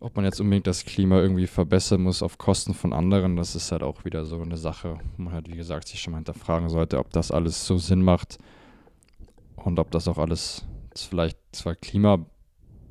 Ob 0.00 0.14
man 0.14 0.24
jetzt 0.24 0.40
unbedingt 0.40 0.66
das 0.68 0.84
Klima 0.84 1.18
irgendwie 1.18 1.48
verbessern 1.48 2.02
muss 2.02 2.22
auf 2.22 2.38
Kosten 2.38 2.72
von 2.72 2.92
anderen, 2.92 3.34
das 3.36 3.56
ist 3.56 3.72
halt 3.72 3.82
auch 3.82 4.04
wieder 4.04 4.24
so 4.24 4.40
eine 4.40 4.56
Sache, 4.56 4.98
wo 5.16 5.22
man 5.24 5.32
halt, 5.32 5.50
wie 5.50 5.56
gesagt, 5.56 5.88
sich 5.88 6.00
schon 6.00 6.12
mal 6.12 6.18
hinterfragen 6.18 6.68
sollte, 6.68 6.98
ob 6.98 7.10
das 7.12 7.32
alles 7.32 7.66
so 7.66 7.78
Sinn 7.78 8.02
macht 8.02 8.38
und 9.56 9.80
ob 9.80 9.90
das 9.90 10.06
auch 10.06 10.18
alles 10.18 10.64
vielleicht 10.94 11.38
zwar 11.52 11.74
Klima 11.74 12.24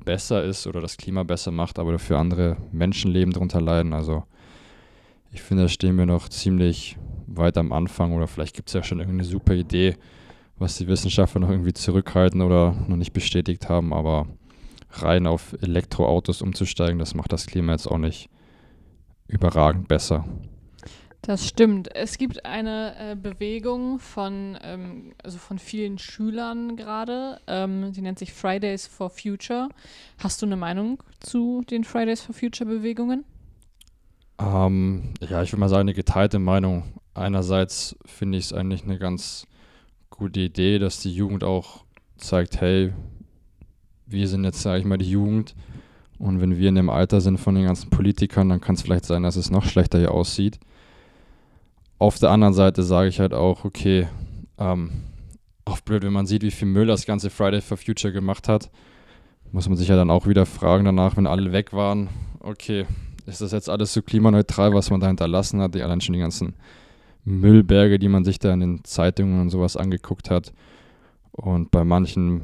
besser 0.04 0.44
ist 0.44 0.66
oder 0.66 0.80
das 0.80 0.96
Klima 0.96 1.22
besser 1.22 1.50
macht, 1.50 1.78
aber 1.78 1.92
dafür 1.92 2.18
andere 2.18 2.56
Menschenleben 2.72 3.32
darunter 3.32 3.60
leiden. 3.60 3.92
Also 3.94 4.24
ich 5.32 5.42
finde, 5.42 5.64
da 5.64 5.68
stehen 5.68 5.96
wir 5.96 6.06
noch 6.06 6.28
ziemlich 6.28 6.96
weit 7.26 7.58
am 7.58 7.72
Anfang 7.72 8.12
oder 8.12 8.26
vielleicht 8.26 8.54
gibt 8.54 8.68
es 8.68 8.74
ja 8.74 8.82
schon 8.82 9.00
irgendeine 9.00 9.28
super 9.28 9.54
Idee, 9.54 9.96
was 10.58 10.76
die 10.76 10.88
Wissenschaftler 10.88 11.40
noch 11.40 11.50
irgendwie 11.50 11.72
zurückhalten 11.72 12.40
oder 12.40 12.72
noch 12.86 12.96
nicht 12.96 13.12
bestätigt 13.12 13.68
haben, 13.68 13.92
aber 13.92 14.26
rein 14.90 15.26
auf 15.26 15.54
Elektroautos 15.60 16.42
umzusteigen, 16.42 16.98
das 16.98 17.14
macht 17.14 17.32
das 17.32 17.46
Klima 17.46 17.72
jetzt 17.72 17.86
auch 17.86 17.98
nicht 17.98 18.30
überragend 19.26 19.88
besser. 19.88 20.24
Das 21.22 21.46
stimmt. 21.46 21.94
Es 21.94 22.16
gibt 22.16 22.46
eine 22.46 22.94
äh, 22.98 23.16
Bewegung 23.16 23.98
von, 23.98 24.56
ähm, 24.62 25.12
also 25.22 25.38
von 25.38 25.58
vielen 25.58 25.98
Schülern 25.98 26.76
gerade. 26.76 27.40
Ähm, 27.46 27.92
die 27.92 28.00
nennt 28.00 28.18
sich 28.18 28.32
Fridays 28.32 28.86
for 28.86 29.10
Future. 29.10 29.68
Hast 30.18 30.40
du 30.40 30.46
eine 30.46 30.56
Meinung 30.56 31.02
zu 31.20 31.64
den 31.68 31.84
Fridays 31.84 32.22
for 32.22 32.34
Future 32.34 32.70
Bewegungen? 32.70 33.24
Ähm, 34.40 35.12
ja, 35.20 35.42
ich 35.42 35.52
würde 35.52 35.60
mal 35.60 35.68
sagen, 35.68 35.82
eine 35.82 35.94
geteilte 35.94 36.38
Meinung. 36.38 36.84
Einerseits 37.14 37.96
finde 38.06 38.38
ich 38.38 38.44
es 38.44 38.52
eigentlich 38.52 38.84
eine 38.84 38.98
ganz 38.98 39.46
gute 40.10 40.40
Idee, 40.40 40.78
dass 40.78 41.00
die 41.00 41.12
Jugend 41.12 41.42
auch 41.42 41.84
zeigt, 42.16 42.60
hey, 42.60 42.92
wir 44.08 44.28
sind 44.28 44.44
jetzt, 44.44 44.62
sage 44.62 44.80
ich 44.80 44.84
mal, 44.84 44.98
die 44.98 45.10
Jugend. 45.10 45.54
Und 46.18 46.40
wenn 46.40 46.58
wir 46.58 46.68
in 46.68 46.74
dem 46.74 46.90
Alter 46.90 47.20
sind 47.20 47.38
von 47.38 47.54
den 47.54 47.66
ganzen 47.66 47.90
Politikern, 47.90 48.48
dann 48.48 48.60
kann 48.60 48.74
es 48.74 48.82
vielleicht 48.82 49.04
sein, 49.04 49.22
dass 49.22 49.36
es 49.36 49.50
noch 49.50 49.64
schlechter 49.64 49.98
hier 49.98 50.12
aussieht. 50.12 50.58
Auf 51.98 52.18
der 52.18 52.30
anderen 52.30 52.54
Seite 52.54 52.82
sage 52.82 53.08
ich 53.08 53.20
halt 53.20 53.34
auch, 53.34 53.64
okay, 53.64 54.08
ähm, 54.58 54.90
auch 55.64 55.80
blöd, 55.80 56.02
wenn 56.02 56.12
man 56.12 56.26
sieht, 56.26 56.42
wie 56.42 56.50
viel 56.50 56.68
Müll 56.68 56.86
das 56.86 57.06
ganze 57.06 57.30
Friday 57.30 57.60
for 57.60 57.76
Future 57.76 58.12
gemacht 58.12 58.48
hat, 58.48 58.70
muss 59.52 59.68
man 59.68 59.76
sich 59.76 59.88
ja 59.88 59.96
dann 59.96 60.10
auch 60.10 60.26
wieder 60.26 60.46
fragen 60.46 60.84
danach, 60.84 61.16
wenn 61.16 61.26
alle 61.26 61.52
weg 61.52 61.72
waren, 61.72 62.08
okay, 62.40 62.86
ist 63.26 63.40
das 63.40 63.52
jetzt 63.52 63.68
alles 63.68 63.92
so 63.92 64.02
klimaneutral, 64.02 64.72
was 64.72 64.90
man 64.90 65.00
da 65.00 65.06
hinterlassen 65.06 65.60
hat, 65.60 65.74
die 65.74 65.82
allein 65.82 66.00
schon 66.00 66.14
die 66.14 66.20
ganzen 66.20 66.54
Müllberge, 67.24 67.98
die 67.98 68.08
man 68.08 68.24
sich 68.24 68.38
da 68.38 68.52
in 68.52 68.60
den 68.60 68.84
Zeitungen 68.84 69.40
und 69.40 69.50
sowas 69.50 69.76
angeguckt 69.76 70.30
hat. 70.30 70.52
Und 71.30 71.70
bei 71.70 71.84
manchen 71.84 72.42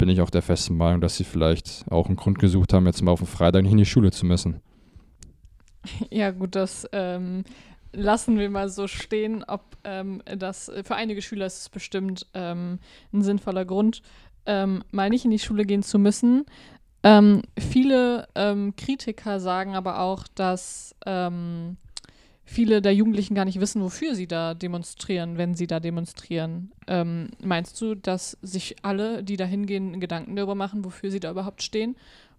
bin 0.00 0.08
ich 0.08 0.22
auch 0.22 0.30
der 0.30 0.40
festen 0.40 0.78
Meinung, 0.78 1.02
dass 1.02 1.18
sie 1.18 1.24
vielleicht 1.24 1.84
auch 1.90 2.06
einen 2.06 2.16
Grund 2.16 2.38
gesucht 2.38 2.72
haben, 2.72 2.86
jetzt 2.86 3.02
mal 3.02 3.12
auf 3.12 3.20
den 3.20 3.26
Freitag 3.26 3.62
nicht 3.62 3.72
in 3.72 3.78
die 3.78 3.86
Schule 3.86 4.10
zu 4.10 4.26
müssen. 4.26 4.60
Ja, 6.10 6.30
gut, 6.30 6.56
das 6.56 6.86
ähm, 6.92 7.44
lassen 7.92 8.38
wir 8.38 8.50
mal 8.50 8.68
so 8.68 8.86
stehen, 8.86 9.44
ob 9.44 9.62
ähm, 9.84 10.22
das 10.24 10.70
für 10.84 10.94
einige 10.94 11.22
Schüler 11.22 11.46
ist 11.46 11.58
es 11.58 11.68
bestimmt 11.70 12.26
ähm, 12.34 12.80
ein 13.14 13.22
sinnvoller 13.22 13.64
Grund, 13.64 14.02
ähm, 14.44 14.84
mal 14.90 15.08
nicht 15.08 15.24
in 15.24 15.30
die 15.30 15.38
Schule 15.38 15.64
gehen 15.64 15.82
zu 15.82 15.98
müssen. 15.98 16.44
Ähm, 17.02 17.42
viele 17.58 18.28
ähm, 18.34 18.74
Kritiker 18.76 19.40
sagen 19.40 19.74
aber 19.74 20.00
auch, 20.00 20.24
dass 20.34 20.94
viele 22.50 22.82
der 22.82 22.94
Jugendlichen 22.94 23.34
gar 23.34 23.44
nicht 23.44 23.60
wissen, 23.60 23.80
wofür 23.80 24.14
sie 24.14 24.26
da 24.26 24.54
demonstrieren, 24.54 25.38
wenn 25.38 25.54
sie 25.54 25.66
da 25.66 25.78
demonstrieren. 25.78 26.72
meinst 27.42 27.80
du, 27.80 27.94
dass 27.94 28.36
sich 28.42 28.76
alle, 28.82 29.22
die 29.22 29.36
da 29.36 29.44
hingehen, 29.44 30.00
Gedanken 30.00 30.34
darüber 30.34 30.56
machen, 30.56 30.84
wofür 30.84 31.10
sie 31.10 31.20
da 31.20 31.30
überhaupt 31.30 31.62
stehen? 31.62 31.96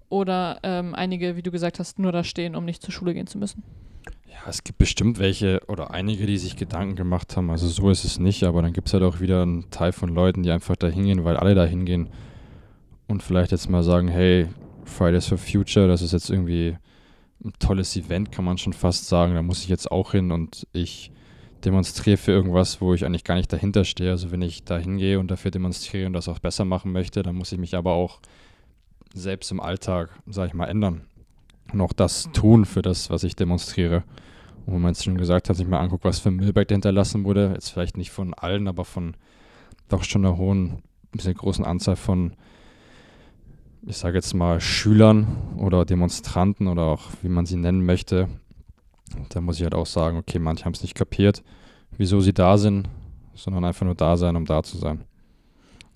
Oder 0.09 0.63
einige, 0.63 1.37
wie 1.37 1.41
du 1.41 1.51
gesagt 1.51 1.79
hast, 1.79 1.97
nur 1.97 2.11
da 2.11 2.23
stehen, 2.23 2.55
um 2.55 2.65
nicht 2.65 2.81
zur 2.83 2.91
Schule 2.91 3.13
gehen 3.13 3.27
zu 3.27 3.37
müssen? 3.37 3.63
Ja, 4.27 4.49
es 4.49 4.63
gibt 4.63 4.79
bestimmt 4.79 5.19
welche 5.19 5.61
oder 5.67 5.91
einige, 5.91 6.25
die 6.25 6.37
sich 6.37 6.55
Gedanken 6.55 6.95
gemacht 6.95 7.37
haben. 7.37 7.49
Also 7.49 7.67
so 7.67 7.89
ist 7.89 8.03
es 8.03 8.19
nicht, 8.19 8.43
aber 8.43 8.61
dann 8.61 8.73
gibt 8.73 8.87
es 8.87 8.93
halt 8.93 9.03
auch 9.03 9.19
wieder 9.19 9.43
einen 9.43 9.69
Teil 9.71 9.91
von 9.91 10.09
Leuten, 10.09 10.43
die 10.43 10.51
einfach 10.51 10.75
da 10.75 10.87
hingehen, 10.87 11.23
weil 11.23 11.37
alle 11.37 11.55
da 11.55 11.65
hingehen. 11.65 12.09
und 13.11 13.21
vielleicht 13.21 13.51
jetzt 13.51 13.69
mal 13.69 13.83
sagen, 13.83 14.07
hey, 14.07 14.47
Fridays 14.85 15.27
for 15.27 15.37
Future, 15.37 15.87
das 15.87 16.01
ist 16.01 16.13
jetzt 16.13 16.31
irgendwie 16.31 16.77
ein 17.43 17.53
tolles 17.59 17.95
Event, 17.95 18.31
kann 18.31 18.45
man 18.45 18.57
schon 18.57 18.73
fast 18.73 19.07
sagen. 19.07 19.35
Da 19.35 19.41
muss 19.41 19.63
ich 19.63 19.69
jetzt 19.69 19.91
auch 19.91 20.11
hin 20.11 20.31
und 20.31 20.67
ich 20.73 21.11
demonstriere 21.65 22.17
für 22.17 22.31
irgendwas, 22.31 22.81
wo 22.81 22.93
ich 22.93 23.05
eigentlich 23.05 23.23
gar 23.23 23.35
nicht 23.35 23.51
dahinter 23.51 23.85
stehe. 23.85 24.11
Also 24.11 24.31
wenn 24.31 24.41
ich 24.41 24.63
da 24.63 24.77
hingehe 24.77 25.19
und 25.19 25.29
dafür 25.29 25.51
demonstriere 25.51 26.07
und 26.07 26.13
das 26.13 26.27
auch 26.27 26.39
besser 26.39 26.65
machen 26.65 26.91
möchte, 26.91 27.23
dann 27.23 27.35
muss 27.35 27.51
ich 27.51 27.59
mich 27.59 27.75
aber 27.75 27.93
auch 27.93 28.19
selbst 29.13 29.51
im 29.51 29.59
Alltag, 29.59 30.09
sage 30.27 30.49
ich 30.49 30.53
mal, 30.53 30.67
ändern. 30.67 31.01
Und 31.71 31.81
auch 31.81 31.93
das 31.93 32.29
tun 32.33 32.65
für 32.65 32.81
das, 32.81 33.09
was 33.09 33.23
ich 33.23 33.35
demonstriere. 33.35 34.03
Und 34.65 34.75
wenn 34.75 34.81
man 34.81 34.91
es 34.91 35.03
schon 35.03 35.17
gesagt 35.17 35.49
hat, 35.49 35.55
sich 35.55 35.67
mal 35.67 35.79
anguckt, 35.79 36.03
was 36.03 36.19
für 36.19 36.31
Müllberg 36.31 36.69
hinterlassen 36.69 37.23
wurde, 37.23 37.51
jetzt 37.53 37.69
vielleicht 37.69 37.97
nicht 37.97 38.11
von 38.11 38.33
allen, 38.33 38.67
aber 38.67 38.85
von 38.85 39.15
doch 39.89 40.03
schon 40.03 40.25
einer 40.25 40.37
hohen, 40.37 40.83
sehr 41.17 41.33
großen 41.33 41.65
Anzahl 41.65 41.95
von 41.95 42.33
ich 43.85 43.97
sage 43.97 44.17
jetzt 44.17 44.33
mal, 44.33 44.59
Schülern 44.61 45.27
oder 45.57 45.85
Demonstranten 45.85 46.67
oder 46.67 46.83
auch 46.83 47.09
wie 47.21 47.29
man 47.29 47.45
sie 47.45 47.57
nennen 47.57 47.85
möchte, 47.85 48.27
da 49.29 49.41
muss 49.41 49.57
ich 49.57 49.63
halt 49.63 49.75
auch 49.75 49.85
sagen, 49.85 50.17
okay, 50.17 50.39
manche 50.39 50.65
haben 50.65 50.73
es 50.73 50.81
nicht 50.81 50.95
kapiert, 50.95 51.43
wieso 51.97 52.21
sie 52.21 52.33
da 52.33 52.57
sind, 52.57 52.87
sondern 53.33 53.65
einfach 53.65 53.85
nur 53.85 53.95
da 53.95 54.17
sein, 54.17 54.35
um 54.35 54.45
da 54.45 54.63
zu 54.63 54.77
sein. 54.77 55.03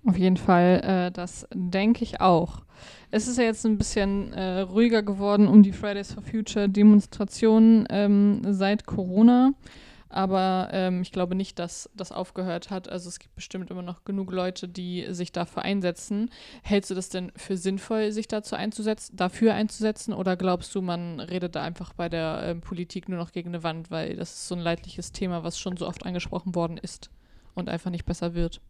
Auf 0.05 0.17
jeden 0.17 0.37
Fall, 0.37 0.81
äh, 0.83 1.11
das 1.11 1.47
denke 1.53 2.03
ich 2.03 2.21
auch. 2.21 2.61
Es 3.09 3.27
ist 3.27 3.37
ja 3.37 3.45
jetzt 3.45 3.65
ein 3.65 3.77
bisschen 3.77 4.33
äh, 4.33 4.59
ruhiger 4.59 5.01
geworden 5.01 5.47
um 5.47 5.63
die 5.63 5.71
Fridays 5.71 6.13
for 6.13 6.21
Future 6.21 6.69
Demonstrationen 6.69 7.87
ähm, 7.89 8.41
seit 8.49 8.85
Corona. 8.85 9.53
Aber 10.09 10.69
ähm, 10.71 11.01
ich 11.01 11.11
glaube 11.11 11.35
nicht, 11.35 11.59
dass 11.59 11.89
das 11.95 12.11
aufgehört 12.11 12.69
hat. 12.69 12.87
Also 12.87 13.09
es 13.09 13.19
gibt 13.19 13.35
bestimmt 13.35 13.71
immer 13.71 13.81
noch 13.81 14.03
genug 14.05 14.31
Leute, 14.31 14.67
die 14.67 15.07
sich 15.09 15.31
dafür 15.31 15.63
einsetzen. 15.63 16.29
Hältst 16.61 16.91
du 16.91 16.95
das 16.95 17.09
denn 17.09 17.31
für 17.35 17.57
sinnvoll, 17.57 18.11
sich 18.11 18.27
dazu 18.27 18.55
einzusetzen, 18.55 19.15
dafür 19.15 19.53
einzusetzen? 19.53 20.13
Oder 20.13 20.37
glaubst 20.37 20.73
du, 20.75 20.81
man 20.81 21.19
redet 21.19 21.55
da 21.55 21.63
einfach 21.63 21.93
bei 21.93 22.07
der 22.07 22.41
ähm, 22.43 22.61
Politik 22.61 23.09
nur 23.09 23.17
noch 23.17 23.31
gegen 23.31 23.49
eine 23.49 23.63
Wand, 23.63 23.91
weil 23.91 24.15
das 24.15 24.33
ist 24.33 24.47
so 24.47 24.55
ein 24.55 24.61
leidliches 24.61 25.11
Thema, 25.11 25.43
was 25.43 25.59
schon 25.59 25.77
so 25.77 25.87
oft 25.87 26.05
angesprochen 26.05 26.55
worden 26.55 26.77
ist 26.77 27.09
und 27.55 27.67
einfach 27.67 27.91
nicht 27.91 28.05
besser 28.05 28.35
wird? 28.35 28.61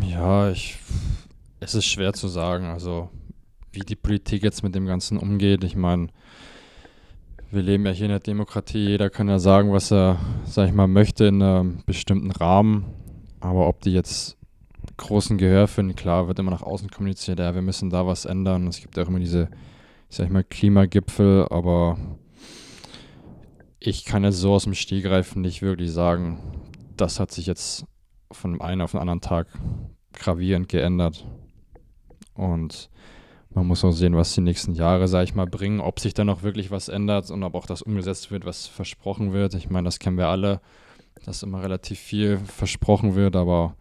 Ja, 0.00 0.50
ich, 0.50 0.76
es 1.60 1.74
ist 1.74 1.86
schwer 1.86 2.12
zu 2.12 2.28
sagen. 2.28 2.66
Also 2.66 3.10
wie 3.76 3.80
die 3.80 3.96
Politik 3.96 4.42
jetzt 4.42 4.62
mit 4.62 4.74
dem 4.74 4.86
Ganzen 4.86 5.18
umgeht. 5.18 5.62
Ich 5.62 5.76
meine, 5.76 6.08
wir 7.50 7.62
leben 7.62 7.86
ja 7.86 7.92
hier 7.92 8.06
in 8.06 8.10
der 8.10 8.20
Demokratie, 8.20 8.88
jeder 8.88 9.10
kann 9.10 9.28
ja 9.28 9.38
sagen, 9.38 9.72
was 9.72 9.92
er, 9.92 10.18
sag 10.44 10.68
ich 10.68 10.74
mal, 10.74 10.88
möchte 10.88 11.26
in 11.26 11.42
einem 11.42 11.82
bestimmten 11.86 12.30
Rahmen. 12.30 12.86
Aber 13.40 13.68
ob 13.68 13.80
die 13.80 13.92
jetzt 13.92 14.36
großen 14.96 15.38
Gehör 15.38 15.68
finden, 15.68 15.94
klar, 15.94 16.26
wird 16.26 16.38
immer 16.38 16.50
nach 16.50 16.62
außen 16.62 16.90
kommuniziert, 16.90 17.38
ja, 17.38 17.54
wir 17.54 17.62
müssen 17.62 17.90
da 17.90 18.06
was 18.06 18.24
ändern. 18.24 18.66
Es 18.66 18.80
gibt 18.80 18.98
auch 18.98 19.08
immer 19.08 19.18
diese, 19.18 19.48
sag 20.08 20.26
ich 20.26 20.32
mal, 20.32 20.44
Klimagipfel, 20.44 21.46
aber 21.50 21.98
ich 23.78 24.04
kann 24.04 24.24
jetzt 24.24 24.38
so 24.38 24.54
aus 24.54 24.64
dem 24.64 24.74
Stegreifen 24.74 25.42
nicht 25.42 25.62
wirklich 25.62 25.92
sagen, 25.92 26.40
das 26.96 27.20
hat 27.20 27.30
sich 27.30 27.46
jetzt 27.46 27.84
von 28.32 28.60
einem 28.60 28.80
auf 28.80 28.92
den 28.92 29.00
anderen 29.00 29.20
Tag 29.20 29.46
gravierend 30.12 30.68
geändert. 30.68 31.24
Und 32.34 32.90
man 33.56 33.66
muss 33.66 33.84
auch 33.84 33.92
sehen, 33.92 34.14
was 34.14 34.34
die 34.34 34.42
nächsten 34.42 34.74
Jahre, 34.74 35.08
sage 35.08 35.24
ich 35.24 35.34
mal, 35.34 35.46
bringen, 35.46 35.80
ob 35.80 35.98
sich 35.98 36.12
da 36.12 36.24
noch 36.24 36.42
wirklich 36.42 36.70
was 36.70 36.88
ändert 36.88 37.30
und 37.30 37.42
ob 37.42 37.54
auch 37.54 37.64
das 37.64 37.80
umgesetzt 37.80 38.30
wird, 38.30 38.44
was 38.44 38.66
versprochen 38.66 39.32
wird. 39.32 39.54
Ich 39.54 39.70
meine, 39.70 39.86
das 39.86 39.98
kennen 39.98 40.18
wir 40.18 40.28
alle, 40.28 40.60
dass 41.24 41.42
immer 41.42 41.62
relativ 41.62 41.98
viel 41.98 42.36
versprochen 42.36 43.14
wird, 43.14 43.34
aber 43.34 43.74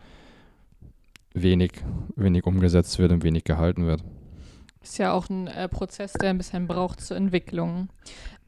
wenig, 1.33 1.73
wenig 2.15 2.45
umgesetzt 2.45 2.97
wird 2.99 3.11
und 3.11 3.23
wenig 3.25 3.43
gehalten 3.43 3.85
wird. 3.85 4.01
Ist 4.81 4.97
ja 4.97 5.11
auch 5.11 5.29
ein 5.29 5.47
äh, 5.47 5.67
Prozess, 5.67 6.13
der 6.13 6.29
ein 6.29 6.37
bisschen 6.37 6.67
braucht 6.67 7.01
zur 7.01 7.17
Entwicklung. 7.17 7.89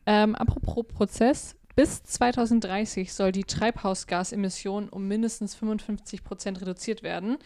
Ähm, 0.05 0.33
apropos 0.33 0.85
Prozess, 0.87 1.57
bis 1.75 2.03
2030 2.03 3.13
soll 3.13 3.33
die 3.33 3.43
Treibhausgasemission 3.43 4.87
um 4.87 5.09
mindestens 5.09 5.55
55 5.55 6.23
Prozent 6.23 6.61
reduziert 6.61 7.03
werden. 7.03 7.37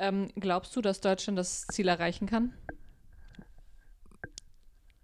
Ähm, 0.00 0.28
glaubst 0.34 0.74
du, 0.74 0.80
dass 0.80 1.00
Deutschland 1.00 1.38
das 1.38 1.68
Ziel 1.68 1.86
erreichen 1.86 2.26
kann? 2.26 2.52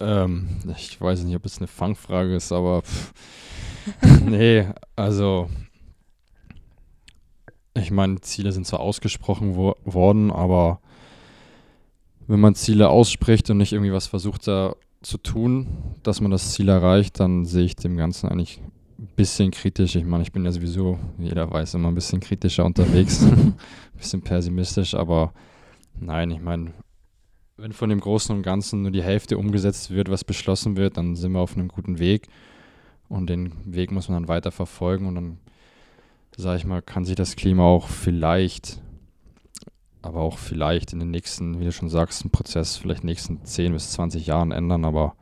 Ähm, 0.01 0.49
ich 0.77 1.01
weiß 1.01 1.23
nicht, 1.25 1.37
ob 1.37 1.45
es 1.45 1.59
eine 1.59 1.67
Fangfrage 1.67 2.35
ist, 2.35 2.53
aber 2.53 2.83
nee, 4.25 4.67
also 4.97 5.49
ich 7.75 7.91
meine, 7.91 8.21
Ziele 8.21 8.53
sind 8.53 8.67
zwar 8.67 8.81
ausgesprochen 8.81 9.57
wo 9.57 9.75
worden, 9.85 10.31
aber 10.31 10.81
wenn 12.27 12.41
man 12.41 12.55
Ziele 12.55 12.89
ausspricht 12.89 13.51
und 13.51 13.59
nicht 13.59 13.73
irgendwie 13.73 13.93
was 13.93 14.07
versucht 14.07 14.47
da 14.47 14.75
zu 15.03 15.19
tun, 15.19 15.67
dass 16.03 16.21
man 16.21 16.31
das 16.31 16.53
Ziel 16.53 16.69
erreicht, 16.69 17.21
dann 17.21 17.45
sehe 17.45 17.65
ich 17.65 17.77
dem 17.77 17.97
Ganzen 17.97 18.29
eigentlich 18.29 18.61
ein 18.99 19.09
bisschen 19.17 19.51
kritisch. 19.51 19.97
Ich 19.97 20.05
meine, 20.05 20.23
ich 20.23 20.33
bin 20.33 20.45
ja 20.45 20.53
sowieso, 20.53 20.99
wie 21.19 21.27
jeder 21.27 21.51
weiß, 21.51 21.75
immer 21.75 21.89
ein 21.89 21.95
bisschen 21.95 22.21
kritischer 22.21 22.65
unterwegs, 22.65 23.23
ein 23.23 23.55
bisschen 23.99 24.23
pessimistisch, 24.23 24.95
aber 24.95 25.33
nein, 26.01 26.31
ich 26.31 26.41
meine, 26.41 26.73
wenn 27.57 27.73
von 27.73 27.89
dem 27.89 28.01
Großen 28.01 28.35
und 28.35 28.43
Ganzen 28.43 28.83
nur 28.83 28.91
die 28.91 29.03
Hälfte 29.03 29.39
umgesetzt 29.39 29.91
wird, 29.91 30.11
was 30.11 30.25
beschlossen 30.25 30.77
wird, 30.77 30.97
dann 30.97 31.15
sind 31.15 31.33
wir 31.33 31.41
auf 31.41 31.57
einem 31.57 31.69
guten 31.69 31.99
Weg. 31.99 32.29
Und 33.09 33.29
den 33.29 33.53
Weg 33.65 33.93
muss 33.93 34.09
man 34.09 34.23
dann 34.23 34.29
weiter 34.29 34.51
verfolgen. 34.51 35.07
Und 35.07 35.15
dann, 35.15 35.39
sage 36.37 36.57
ich 36.57 36.65
mal, 36.65 36.83
kann 36.83 37.05
sich 37.05 37.15
das 37.15 37.37
Klima 37.37 37.63
auch 37.63 37.89
vielleicht, 37.89 38.81
aber 40.03 40.21
auch 40.21 40.39
vielleicht 40.39 40.93
in 40.93 40.99
den 40.99 41.11
nächsten, 41.11 41.61
wie 41.61 41.65
du 41.65 41.73
schon 41.73 41.89
sagst, 41.89 42.25
ein 42.25 42.31
Prozess 42.31 42.77
vielleicht 42.77 43.05
nächsten 43.05 43.45
10 43.45 43.73
bis 43.73 43.93
20 43.93 44.27
Jahren 44.27 44.51
ändern. 44.51 44.85
Aber 44.85 45.15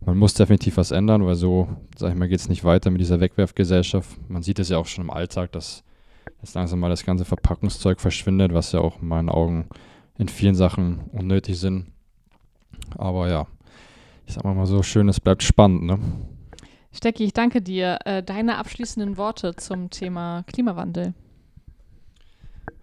man 0.00 0.16
muss 0.16 0.32
definitiv 0.32 0.78
was 0.78 0.90
ändern, 0.90 1.26
weil 1.26 1.34
so, 1.34 1.68
sage 1.98 2.14
ich 2.14 2.18
mal, 2.18 2.28
geht 2.28 2.40
es 2.40 2.48
nicht 2.48 2.64
weiter 2.64 2.90
mit 2.90 3.00
dieser 3.00 3.20
Wegwerfgesellschaft. 3.20 4.08
Man 4.30 4.42
sieht 4.42 4.58
es 4.58 4.70
ja 4.70 4.78
auch 4.78 4.86
schon 4.86 5.04
im 5.04 5.10
Alltag, 5.10 5.52
dass 5.52 5.84
jetzt 6.40 6.54
langsam 6.54 6.80
mal 6.80 6.88
das 6.88 7.04
ganze 7.04 7.26
Verpackungszeug 7.26 8.00
verschwindet, 8.00 8.54
was 8.54 8.72
ja 8.72 8.80
auch 8.80 9.02
in 9.02 9.08
meinen 9.08 9.28
Augen 9.28 9.68
in 10.18 10.28
vielen 10.28 10.56
Sachen 10.56 11.00
unnötig 11.12 11.58
sind. 11.58 11.86
Aber 12.96 13.30
ja, 13.30 13.46
ich 14.26 14.34
sag 14.34 14.44
mal 14.44 14.66
so 14.66 14.82
schön, 14.82 15.08
es 15.08 15.20
bleibt 15.20 15.42
spannend, 15.42 15.84
ne? 15.84 15.98
Stecki, 16.92 17.24
ich 17.24 17.32
danke 17.32 17.62
dir. 17.62 17.98
Äh, 18.04 18.22
deine 18.22 18.58
abschließenden 18.58 19.16
Worte 19.16 19.54
zum 19.54 19.90
Thema 19.90 20.42
Klimawandel. 20.46 21.14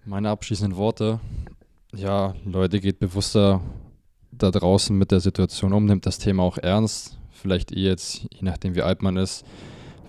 Meine 0.06 0.30
abschließenden 0.30 0.78
Worte. 0.78 1.20
Ja, 1.94 2.36
Leute, 2.46 2.80
geht 2.80 3.00
bewusster 3.00 3.62
da 4.32 4.52
draußen 4.52 4.98
mit 4.98 5.12
der 5.12 5.20
Situation 5.20 5.74
um, 5.74 5.86
nimmt 5.86 6.06
das 6.06 6.18
Thema 6.18 6.44
auch 6.44 6.58
ernst. 6.58 7.18
Vielleicht 7.32 7.72
ihr 7.72 7.90
jetzt, 7.90 8.28
je 8.34 8.42
nachdem 8.42 8.76
wie 8.76 8.82
alt 8.82 9.02
man 9.02 9.18
ist, 9.18 9.46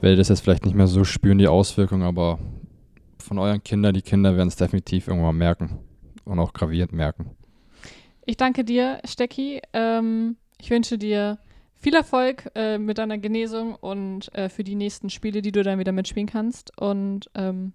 werdet 0.00 0.20
es 0.20 0.28
jetzt 0.28 0.40
vielleicht 0.40 0.64
nicht 0.64 0.74
mehr 0.74 0.86
so 0.86 1.04
spüren, 1.04 1.38
die 1.38 1.48
Auswirkungen, 1.48 2.02
aber 2.02 2.38
von 3.18 3.38
euren 3.38 3.62
Kindern, 3.62 3.94
die 3.94 4.02
Kinder 4.02 4.36
werden 4.36 4.48
es 4.48 4.56
definitiv 4.56 5.08
irgendwann 5.08 5.36
merken 5.36 5.78
und 6.26 6.38
auch 6.38 6.52
gravierend 6.52 6.92
merken. 6.92 7.30
Ich 8.26 8.36
danke 8.36 8.64
dir, 8.64 9.00
Stecki. 9.04 9.62
Ähm, 9.72 10.36
ich 10.58 10.70
wünsche 10.70 10.98
dir 10.98 11.38
viel 11.74 11.94
Erfolg 11.94 12.50
äh, 12.54 12.78
mit 12.78 12.98
deiner 12.98 13.18
Genesung 13.18 13.74
und 13.74 14.34
äh, 14.34 14.48
für 14.48 14.64
die 14.64 14.74
nächsten 14.74 15.10
Spiele, 15.10 15.42
die 15.42 15.52
du 15.52 15.62
dann 15.62 15.78
wieder 15.78 15.92
mitspielen 15.92 16.28
kannst. 16.28 16.76
Und 16.78 17.30
ähm, 17.34 17.72